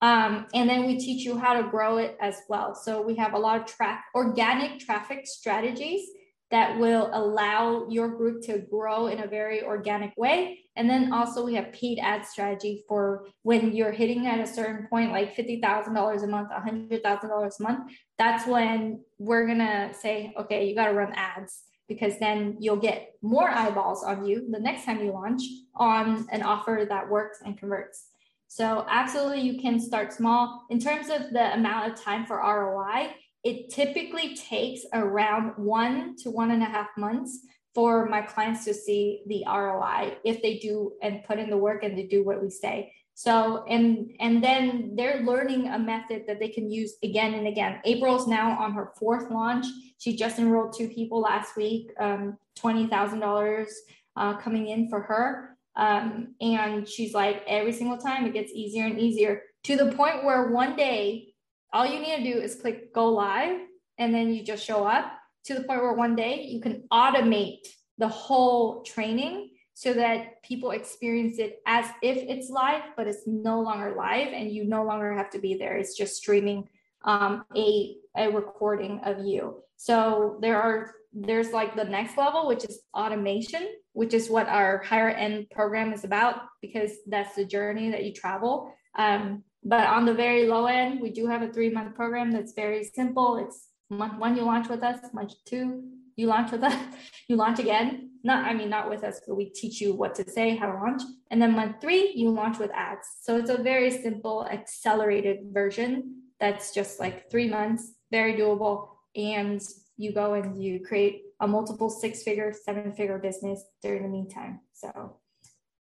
Um, 0.00 0.46
and 0.54 0.70
then 0.70 0.86
we 0.86 0.98
teach 0.98 1.26
you 1.26 1.36
how 1.36 1.60
to 1.60 1.68
grow 1.68 1.98
it 1.98 2.16
as 2.20 2.36
well. 2.48 2.74
So 2.74 3.02
we 3.02 3.16
have 3.16 3.34
a 3.34 3.38
lot 3.38 3.60
of 3.60 3.66
track 3.66 4.04
organic 4.14 4.78
traffic 4.78 5.26
strategies 5.26 6.08
that 6.50 6.78
will 6.78 7.10
allow 7.12 7.86
your 7.88 8.08
group 8.08 8.42
to 8.42 8.58
grow 8.58 9.08
in 9.08 9.22
a 9.22 9.26
very 9.26 9.62
organic 9.62 10.16
way. 10.16 10.60
And 10.74 10.88
then 10.88 11.12
also 11.12 11.44
we 11.44 11.54
have 11.54 11.72
paid 11.72 11.98
ad 12.00 12.24
strategy 12.24 12.84
for 12.88 13.26
when 13.42 13.72
you're 13.72 13.92
hitting 13.92 14.26
at 14.26 14.40
a 14.40 14.46
certain 14.46 14.86
point, 14.88 15.12
like 15.12 15.36
$50,000 15.36 16.22
a 16.22 16.26
month, 16.26 16.48
$100,000 16.50 17.60
a 17.60 17.62
month. 17.62 17.92
That's 18.18 18.46
when 18.48 19.00
we're 19.18 19.46
to 19.58 19.90
say, 19.92 20.32
okay, 20.38 20.66
you 20.66 20.74
got 20.74 20.86
to 20.86 20.92
run 20.92 21.12
ads 21.14 21.62
because 21.90 22.20
then 22.20 22.56
you'll 22.60 22.76
get 22.76 23.14
more 23.20 23.50
eyeballs 23.50 24.04
on 24.04 24.24
you 24.24 24.48
the 24.48 24.60
next 24.60 24.84
time 24.84 25.04
you 25.04 25.10
launch 25.10 25.42
on 25.74 26.24
an 26.30 26.40
offer 26.40 26.86
that 26.88 27.10
works 27.10 27.38
and 27.44 27.58
converts. 27.58 28.10
So 28.46 28.86
absolutely 28.88 29.40
you 29.40 29.60
can 29.60 29.80
start 29.80 30.12
small. 30.12 30.66
In 30.70 30.78
terms 30.78 31.08
of 31.08 31.32
the 31.32 31.52
amount 31.52 31.92
of 31.92 32.00
time 32.00 32.26
for 32.26 32.36
ROI, 32.36 33.10
it 33.42 33.70
typically 33.70 34.36
takes 34.36 34.82
around 34.92 35.54
one 35.56 36.14
to 36.18 36.30
one 36.30 36.52
and 36.52 36.62
a 36.62 36.66
half 36.66 36.90
months 36.96 37.40
for 37.74 38.06
my 38.06 38.22
clients 38.22 38.64
to 38.66 38.74
see 38.74 39.22
the 39.26 39.42
ROI 39.48 40.16
if 40.24 40.40
they 40.42 40.58
do 40.58 40.92
and 41.02 41.24
put 41.24 41.40
in 41.40 41.50
the 41.50 41.56
work 41.56 41.82
and 41.82 41.98
they 41.98 42.06
do 42.06 42.24
what 42.24 42.40
we 42.40 42.50
say. 42.50 42.92
So 43.20 43.64
and 43.68 44.12
and 44.18 44.42
then 44.42 44.94
they're 44.96 45.20
learning 45.20 45.68
a 45.68 45.78
method 45.78 46.22
that 46.26 46.40
they 46.40 46.48
can 46.48 46.70
use 46.70 46.94
again 47.02 47.34
and 47.34 47.46
again. 47.46 47.78
April's 47.84 48.26
now 48.26 48.58
on 48.58 48.72
her 48.72 48.92
fourth 48.98 49.30
launch. 49.30 49.66
She 49.98 50.16
just 50.16 50.38
enrolled 50.38 50.74
two 50.74 50.88
people 50.88 51.20
last 51.20 51.54
week, 51.54 51.90
um, 52.00 52.38
twenty 52.56 52.86
thousand 52.86 53.22
uh, 53.22 53.26
dollars 53.26 53.74
coming 54.16 54.68
in 54.68 54.88
for 54.88 55.02
her. 55.02 55.54
Um, 55.76 56.34
and 56.40 56.88
she's 56.88 57.12
like 57.12 57.42
every 57.46 57.72
single 57.72 57.98
time 57.98 58.24
it 58.24 58.32
gets 58.32 58.52
easier 58.52 58.86
and 58.86 58.98
easier 58.98 59.42
to 59.64 59.76
the 59.76 59.92
point 59.92 60.24
where 60.24 60.48
one 60.48 60.74
day 60.74 61.34
all 61.74 61.84
you 61.84 62.00
need 62.00 62.24
to 62.24 62.32
do 62.32 62.40
is 62.40 62.54
click 62.54 62.94
go 62.94 63.10
live 63.12 63.60
and 63.98 64.14
then 64.14 64.32
you 64.32 64.42
just 64.42 64.64
show 64.64 64.86
up 64.86 65.12
to 65.44 65.52
the 65.52 65.64
point 65.64 65.82
where 65.82 65.92
one 65.92 66.16
day 66.16 66.44
you 66.44 66.62
can 66.62 66.84
automate 66.90 67.68
the 67.98 68.08
whole 68.08 68.82
training 68.82 69.49
so 69.80 69.94
that 69.94 70.42
people 70.42 70.72
experience 70.72 71.38
it 71.38 71.62
as 71.64 71.86
if 72.02 72.18
it's 72.18 72.50
live, 72.50 72.82
but 72.98 73.06
it's 73.06 73.26
no 73.26 73.62
longer 73.62 73.94
live 73.96 74.28
and 74.30 74.52
you 74.52 74.64
no 74.64 74.84
longer 74.84 75.14
have 75.14 75.30
to 75.30 75.38
be 75.38 75.54
there. 75.54 75.78
It's 75.78 75.96
just 75.96 76.16
streaming 76.16 76.68
um, 77.06 77.46
a, 77.56 77.96
a 78.14 78.28
recording 78.28 79.00
of 79.04 79.24
you. 79.24 79.62
So 79.78 80.36
there 80.42 80.60
are 80.60 80.92
there's 81.14 81.52
like 81.52 81.74
the 81.74 81.84
next 81.84 82.18
level, 82.18 82.46
which 82.46 82.66
is 82.66 82.80
automation, 82.92 83.68
which 83.94 84.12
is 84.12 84.28
what 84.28 84.48
our 84.48 84.82
higher 84.82 85.08
end 85.08 85.46
program 85.50 85.94
is 85.94 86.04
about 86.04 86.42
because 86.60 86.92
that's 87.06 87.34
the 87.34 87.46
journey 87.46 87.90
that 87.90 88.04
you 88.04 88.12
travel. 88.12 88.70
Um, 88.98 89.44
but 89.64 89.86
on 89.86 90.04
the 90.04 90.12
very 90.12 90.46
low 90.46 90.66
end, 90.66 91.00
we 91.00 91.08
do 91.08 91.26
have 91.26 91.40
a 91.40 91.50
three 91.50 91.70
month 91.70 91.94
program 91.94 92.32
that's 92.32 92.52
very 92.52 92.84
simple. 92.84 93.38
It's 93.38 93.68
month 93.88 94.18
one, 94.18 94.36
you 94.36 94.42
launch 94.42 94.68
with 94.68 94.82
us, 94.82 95.00
month 95.14 95.32
two, 95.46 95.84
you 96.16 96.26
launch 96.26 96.52
with 96.52 96.62
us, 96.62 96.74
you 97.28 97.36
launch 97.36 97.58
again. 97.58 98.10
Not, 98.22 98.44
I 98.44 98.52
mean, 98.52 98.68
not 98.68 98.90
with 98.90 99.02
us, 99.02 99.20
but 99.26 99.34
we 99.34 99.46
teach 99.46 99.80
you 99.80 99.94
what 99.94 100.14
to 100.16 100.28
say, 100.28 100.54
how 100.54 100.70
to 100.70 100.74
launch. 100.74 101.02
And 101.30 101.40
then 101.40 101.52
month 101.52 101.80
three, 101.80 102.12
you 102.14 102.30
launch 102.30 102.58
with 102.58 102.70
ads. 102.74 103.08
So 103.22 103.38
it's 103.38 103.48
a 103.48 103.56
very 103.56 103.90
simple, 103.90 104.46
accelerated 104.46 105.38
version 105.52 106.22
that's 106.38 106.74
just 106.74 107.00
like 107.00 107.30
three 107.30 107.48
months, 107.48 107.94
very 108.10 108.34
doable. 108.34 108.88
And 109.16 109.62
you 109.96 110.12
go 110.12 110.34
and 110.34 110.62
you 110.62 110.80
create 110.80 111.22
a 111.40 111.48
multiple 111.48 111.88
six 111.88 112.22
figure, 112.22 112.52
seven 112.52 112.92
figure 112.92 113.18
business 113.18 113.64
during 113.82 114.02
the 114.02 114.08
meantime. 114.08 114.60
So 114.74 115.16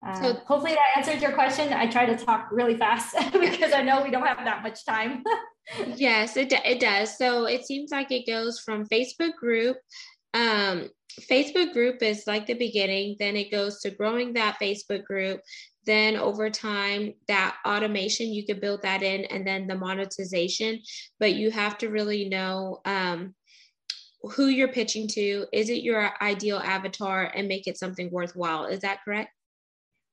uh, 0.06 0.22
so 0.22 0.34
hopefully 0.46 0.76
that 0.76 0.98
answers 0.98 1.22
your 1.22 1.34
question. 1.34 1.74
I 1.74 1.88
try 1.88 2.06
to 2.06 2.16
talk 2.16 2.50
really 2.52 2.78
fast 2.78 3.16
because 3.34 3.74
I 3.74 3.82
know 3.82 4.02
we 4.02 4.12
don't 4.12 4.26
have 4.26 4.38
that 4.46 4.64
much 4.64 4.86
time. 4.86 5.24
yes, 5.96 6.38
it, 6.38 6.54
it 6.54 6.80
does. 6.80 7.18
So 7.18 7.46
it 7.46 7.66
seems 7.66 7.92
like 7.92 8.12
it 8.12 8.26
goes 8.26 8.60
from 8.60 8.88
Facebook 8.88 9.36
group. 9.36 9.78
Um, 10.34 10.90
Facebook 11.20 11.74
group 11.74 12.02
is 12.02 12.28
like 12.28 12.48
the 12.48 12.54
beginning, 12.54 13.16
then 13.20 13.36
it 13.36 13.52
goes 13.52 13.80
to 13.82 13.90
growing 13.90 14.34
that 14.34 14.58
Facebook 14.62 15.04
group. 15.06 15.42
Then 15.86 16.16
over 16.16 16.50
time, 16.50 17.14
that 17.28 17.58
automation, 17.66 18.28
you 18.28 18.46
can 18.46 18.60
build 18.60 18.84
that 18.84 19.02
in, 19.02 19.26
and 19.26 19.46
then 19.46 19.66
the 19.68 19.76
monetization. 19.76 20.82
But 21.20 21.34
you 21.34 21.52
have 21.52 21.78
to 21.80 21.90
really 21.90 22.30
know 22.30 22.82
um, 22.86 23.34
who 24.22 24.48
you're 24.48 24.68
pitching 24.72 25.08
to. 25.10 25.46
Is 25.52 25.70
it 25.70 25.84
your 25.84 26.12
ideal 26.22 26.58
avatar 26.58 27.32
and 27.36 27.48
make 27.48 27.68
it 27.68 27.78
something 27.78 28.12
worthwhile? 28.12 28.66
Is 28.66 28.82
that 28.82 29.00
correct? 29.04 29.32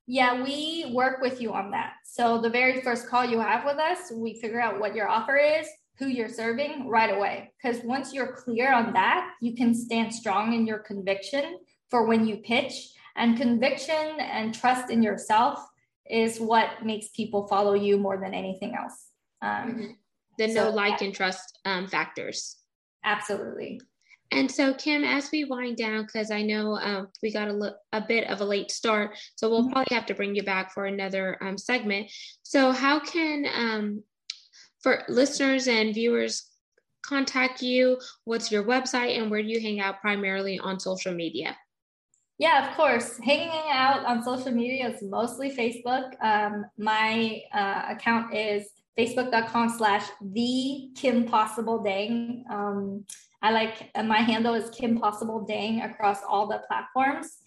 Yeah, 0.07 0.43
we 0.43 0.93
work 0.95 1.21
with 1.21 1.41
you 1.41 1.53
on 1.53 1.73
that. 1.73 1.95
So 2.05 2.41
the 2.41 2.49
very 2.49 2.81
first 2.81 3.09
call 3.09 3.25
you 3.25 3.41
have 3.41 3.65
with 3.65 3.79
us, 3.79 4.13
we 4.15 4.41
figure 4.41 4.61
out 4.61 4.79
what 4.79 4.95
your 4.95 5.09
offer 5.09 5.37
is, 5.37 5.67
who 5.99 6.07
you're 6.09 6.29
serving 6.29 6.89
right 6.89 7.15
away. 7.15 7.53
Because 7.63 7.83
once 7.83 8.13
you're 8.13 8.33
clear 8.33 8.73
on 8.73 8.93
that, 8.93 9.35
you 9.41 9.55
can 9.55 9.75
stand 9.75 10.15
strong 10.15 10.53
in 10.53 10.67
your 10.67 10.79
conviction 10.79 11.59
for 11.91 12.07
when 12.07 12.27
you 12.27 12.39
pitch. 12.39 12.91
And 13.17 13.37
conviction 13.37 14.19
and 14.21 14.55
trust 14.55 14.91
in 14.91 15.03
yourself 15.03 15.59
is 16.09 16.39
what 16.39 16.85
makes 16.85 17.09
people 17.09 17.47
follow 17.49 17.75
you 17.75 17.99
more 17.99 18.19
than 18.19 18.35
anything 18.35 18.75
else. 18.75 19.09
Um, 19.43 19.51
mm-hmm. 19.51 19.87
The 20.39 20.49
so, 20.53 20.65
no 20.65 20.71
like 20.71 21.01
yeah. 21.01 21.07
and 21.07 21.15
trust 21.15 21.59
um, 21.65 21.89
factors. 21.89 22.57
Absolutely. 23.05 23.81
And 24.33 24.51
so, 24.51 24.75
Kim, 24.75 25.05
as 25.05 25.31
we 25.31 25.45
wind 25.45 25.77
down, 25.77 26.03
because 26.03 26.31
I 26.31 26.43
know 26.43 26.77
um, 26.77 27.09
we 27.23 27.33
got 27.33 27.49
a, 27.49 27.77
a 27.93 28.01
bit 28.01 28.29
of 28.29 28.41
a 28.41 28.45
late 28.45 28.71
start, 28.71 29.17
so 29.37 29.49
we'll 29.49 29.63
mm-hmm. 29.63 29.73
probably 29.73 29.95
have 29.95 30.07
to 30.07 30.15
bring 30.15 30.35
you 30.35 30.43
back 30.43 30.73
for 30.73 30.87
another 30.87 31.39
um, 31.41 31.57
segment. 31.57 32.11
So, 32.43 32.73
how 32.73 32.99
can 32.99 33.47
um, 33.55 34.03
for 34.87 35.03
listeners 35.09 35.67
and 35.67 35.93
viewers 35.93 36.49
contact 37.05 37.61
you? 37.61 37.99
What's 38.25 38.53
your 38.53 38.63
website, 38.63 39.19
and 39.19 39.29
where 39.29 39.43
do 39.43 39.49
you 39.49 39.61
hang 39.61 39.81
out 39.81 40.01
primarily 40.01 40.61
on 40.61 40.79
social 40.79 41.13
media? 41.13 41.57
Yeah, 42.39 42.69
of 42.71 42.77
course. 42.77 43.19
Hanging 43.19 43.51
out 43.73 44.05
on 44.05 44.23
social 44.23 44.53
media 44.53 44.89
is 44.91 45.03
mostly 45.03 45.51
Facebook. 45.51 46.13
Um, 46.23 46.67
my 46.79 47.41
uh, 47.53 47.83
account 47.89 48.33
is 48.33 48.69
facebook.com 48.97 49.71
slash 49.71 50.05
the 50.21 50.91
Kim 50.95 51.25
Possible 51.25 51.83
Dang. 51.83 52.45
Um, 52.49 53.05
I 53.43 53.51
like 53.51 53.91
my 54.05 54.19
handle 54.19 54.55
is 54.55 54.71
Kim 54.71 55.01
Possible 55.01 55.45
Dang 55.45 55.81
across 55.81 56.21
all 56.23 56.47
the 56.47 56.63
platforms. 56.69 57.39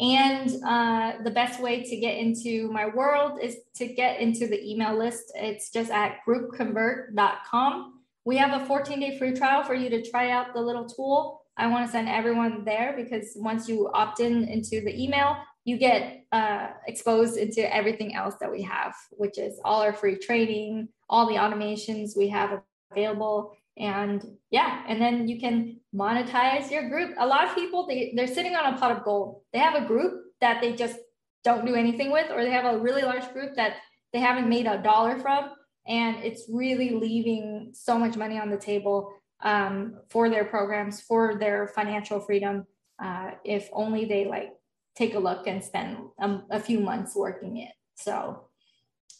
And 0.00 0.62
uh, 0.64 1.22
the 1.24 1.30
best 1.30 1.60
way 1.60 1.82
to 1.82 1.96
get 1.96 2.18
into 2.18 2.70
my 2.70 2.86
world 2.86 3.40
is 3.42 3.56
to 3.76 3.86
get 3.86 4.20
into 4.20 4.46
the 4.46 4.62
email 4.64 4.96
list. 4.96 5.32
It's 5.34 5.70
just 5.70 5.90
at 5.90 6.18
groupconvert.com. 6.26 7.94
We 8.24 8.36
have 8.36 8.62
a 8.62 8.64
14 8.66 9.00
day 9.00 9.18
free 9.18 9.34
trial 9.34 9.64
for 9.64 9.74
you 9.74 9.90
to 9.90 10.08
try 10.08 10.30
out 10.30 10.54
the 10.54 10.60
little 10.60 10.86
tool. 10.86 11.42
I 11.56 11.66
want 11.66 11.86
to 11.86 11.90
send 11.90 12.08
everyone 12.08 12.64
there 12.64 12.94
because 12.96 13.32
once 13.34 13.68
you 13.68 13.90
opt 13.92 14.20
in 14.20 14.44
into 14.44 14.80
the 14.80 14.94
email, 14.96 15.36
you 15.64 15.76
get 15.76 16.24
uh, 16.30 16.68
exposed 16.86 17.36
into 17.36 17.74
everything 17.74 18.14
else 18.14 18.36
that 18.40 18.50
we 18.50 18.62
have, 18.62 18.94
which 19.10 19.36
is 19.36 19.60
all 19.64 19.82
our 19.82 19.92
free 19.92 20.16
training, 20.16 20.88
all 21.10 21.26
the 21.26 21.34
automations 21.34 22.16
we 22.16 22.28
have 22.28 22.62
available, 22.92 23.56
and 23.78 24.24
yeah 24.50 24.82
and 24.88 25.00
then 25.00 25.28
you 25.28 25.38
can 25.40 25.80
monetize 25.94 26.70
your 26.70 26.88
group. 26.88 27.14
A 27.18 27.26
lot 27.26 27.48
of 27.48 27.54
people 27.54 27.86
they, 27.86 28.12
they're 28.14 28.26
sitting 28.26 28.54
on 28.54 28.74
a 28.74 28.78
pot 28.78 28.92
of 28.92 29.04
gold. 29.04 29.42
They 29.52 29.58
have 29.58 29.74
a 29.74 29.86
group 29.86 30.24
that 30.40 30.60
they 30.60 30.74
just 30.74 30.98
don't 31.44 31.64
do 31.64 31.74
anything 31.74 32.10
with 32.10 32.30
or 32.30 32.44
they 32.44 32.50
have 32.50 32.72
a 32.72 32.78
really 32.78 33.02
large 33.02 33.32
group 33.32 33.54
that 33.56 33.76
they 34.12 34.20
haven't 34.20 34.48
made 34.48 34.66
a 34.66 34.82
dollar 34.82 35.18
from. 35.18 35.50
And 35.86 36.16
it's 36.22 36.44
really 36.52 36.90
leaving 36.90 37.70
so 37.72 37.98
much 37.98 38.16
money 38.16 38.38
on 38.38 38.50
the 38.50 38.58
table 38.58 39.12
um, 39.42 40.00
for 40.10 40.28
their 40.28 40.44
programs 40.44 41.00
for 41.00 41.38
their 41.38 41.68
financial 41.68 42.20
freedom 42.20 42.66
uh, 43.02 43.30
if 43.44 43.68
only 43.72 44.04
they 44.04 44.26
like 44.26 44.50
take 44.96 45.14
a 45.14 45.18
look 45.18 45.46
and 45.46 45.62
spend 45.62 45.96
um, 46.20 46.44
a 46.50 46.60
few 46.60 46.80
months 46.80 47.14
working 47.14 47.58
it. 47.58 47.72
So 47.94 48.48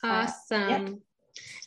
uh, 0.03 0.27
awesome. 0.29 0.69
yeah. 0.69 0.89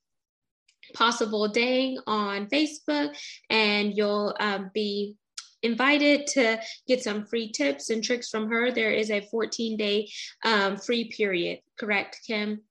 Possible 0.93 1.47
Dang 1.47 1.97
on 2.07 2.47
Facebook, 2.47 3.15
and 3.49 3.95
you'll 3.95 4.35
um, 4.39 4.71
be 4.73 5.15
invited 5.61 6.27
to 6.27 6.59
get 6.87 7.03
some 7.03 7.25
free 7.25 7.51
tips 7.51 7.89
and 7.89 8.03
tricks 8.03 8.29
from 8.29 8.49
her. 8.49 8.71
There 8.71 8.91
is 8.91 9.11
a 9.11 9.21
14 9.21 9.77
day 9.77 10.09
um, 10.45 10.77
free 10.77 11.09
period, 11.09 11.59
correct, 11.77 12.19
Kim? 12.25 12.61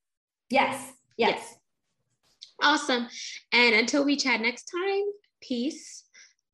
Yes. 0.51 0.93
Yes. 1.17 1.39
yes. 1.39 1.55
Awesome. 2.63 3.09
And 3.53 3.75
until 3.75 4.05
we 4.05 4.17
chat 4.17 4.41
next 4.41 4.65
time, 4.65 5.05
peace 5.41 6.05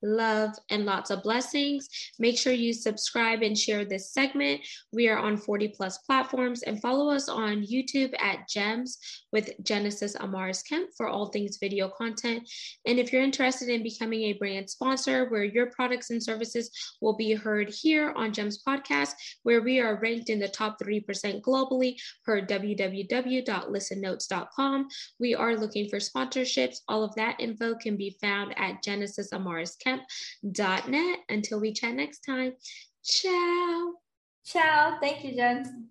love, 0.05 0.51
and 0.71 0.85
lots 0.85 1.11
of 1.11 1.23
blessings. 1.23 1.89
Make 2.19 2.39
sure 2.39 2.53
you 2.53 2.73
subscribe 2.73 3.43
and 3.43 3.59
share 3.59 3.85
this 3.85 4.13
segment. 4.13 4.61
We 4.93 5.09
are 5.09 5.19
on 5.19 5.37
40 5.37 5.69
plus 5.69 5.99
platforms 5.99 6.63
and 6.63 6.81
follow 6.81 7.11
us 7.11 7.29
on 7.29 7.67
YouTube 7.67 8.13
at 8.21 8.49
GEMS 8.49 8.99
with 9.33 9.51
Genesis 9.63 10.17
Amaris 10.17 10.63
Kemp 10.69 10.91
for 10.97 11.09
all 11.09 11.27
things 11.27 11.59
video 11.61 11.89
content. 11.89 12.49
And 12.87 12.99
if 12.99 13.13
you're 13.13 13.23
interested 13.23 13.69
in 13.69 13.83
becoming 13.83 14.23
a 14.25 14.33
brand 14.35 14.71
sponsor 14.71 15.29
where 15.29 15.45
your 15.45 15.71
products 15.71 16.11
and 16.11 16.23
services 16.23 16.71
will 17.01 17.17
be 17.17 17.33
heard 17.33 17.71
here 17.71 18.13
on 18.17 18.33
GEMS 18.33 18.63
podcast, 18.67 19.13
where 19.43 19.63
we 19.63 19.81
are 19.81 20.01
ranked 20.01 20.31
in 20.31 20.39
the 20.39 20.49
top 20.49 20.79
3% 20.81 21.05
globally 21.41 21.97
per 22.25 22.41
www.listennotes.com. 22.43 24.89
We 25.19 25.35
are 25.35 25.57
looking 25.57 25.89
for 25.89 25.99
sponsorships. 25.99 26.77
All 26.89 27.03
of 27.03 27.15
that 27.15 27.41
info 27.41 27.75
can 27.75 27.97
be 27.97 28.17
found 28.21 28.53
at 28.59 28.83
Genesis 28.83 29.31
Amaris 29.33 29.79
Kemp 29.79 29.94
net. 30.89 31.19
Until 31.29 31.61
we 31.61 31.73
chat 31.73 31.95
next 31.95 32.21
time, 32.21 32.53
ciao. 33.05 33.95
Ciao. 34.45 34.99
Thank 35.01 35.25
you, 35.25 35.35
Jen. 35.35 35.89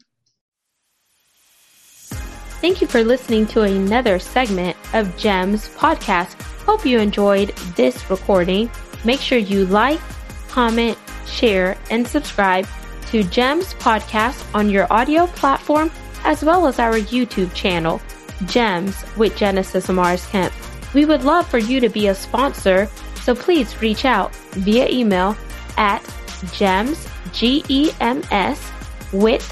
Thank 2.61 2.79
you 2.79 2.87
for 2.87 3.03
listening 3.03 3.45
to 3.47 3.63
another 3.63 4.19
segment 4.19 4.77
of 4.93 5.17
GEMS 5.17 5.69
podcast. 5.75 6.41
Hope 6.65 6.85
you 6.85 6.99
enjoyed 6.99 7.49
this 7.75 8.09
recording. 8.09 8.71
Make 9.03 9.19
sure 9.19 9.37
you 9.37 9.65
like, 9.65 9.99
comment, 10.47 10.97
share, 11.25 11.77
and 11.91 12.07
subscribe 12.07 12.65
to 13.07 13.23
GEMS 13.23 13.73
podcast 13.75 14.43
on 14.55 14.69
your 14.69 14.87
audio 14.93 15.27
platform 15.27 15.91
as 16.23 16.41
well 16.41 16.65
as 16.65 16.79
our 16.79 16.93
YouTube 16.93 17.53
channel, 17.53 18.01
GEMS 18.45 19.03
with 19.17 19.35
Genesis 19.35 19.87
Amaris 19.87 20.29
Kemp. 20.29 20.53
We 20.93 21.05
would 21.05 21.23
love 21.23 21.47
for 21.47 21.57
you 21.57 21.79
to 21.79 21.89
be 21.89 22.07
a 22.07 22.15
sponsor, 22.15 22.89
so 23.23 23.33
please 23.33 23.81
reach 23.81 24.05
out 24.05 24.35
via 24.51 24.87
email 24.89 25.35
at 25.77 26.03
GEMS, 26.51 27.07
G 27.31 27.63
E 27.69 27.91
M 28.01 28.21
S, 28.31 28.71
with 29.13 29.43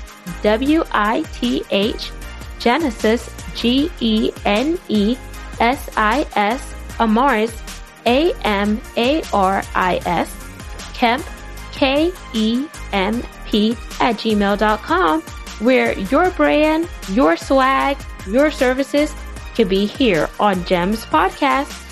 Genesis, 2.60 3.30
G 3.56 3.92
E 4.00 4.32
N 4.46 4.78
E 4.90 5.18
S 5.60 5.90
I 5.96 6.28
S, 6.36 6.74
Amaris, 6.98 7.54
A 8.06 8.34
M 8.44 8.82
A 8.98 9.24
R 9.34 9.64
I 9.74 10.02
S, 10.06 10.36
Kemp, 10.94 11.26
K 11.72 12.12
E 12.34 12.66
M 12.92 13.24
P, 13.46 13.72
at 14.00 14.18
gmail.com, 14.18 15.22
where 15.60 15.98
your 15.98 16.30
brand, 16.32 16.90
your 17.10 17.38
swag, 17.38 17.98
your 18.28 18.52
services 18.52 19.14
could 19.56 19.70
be 19.70 19.86
here 19.86 20.30
on 20.40 20.64
GEMS 20.66 21.06
Podcast. 21.06 21.91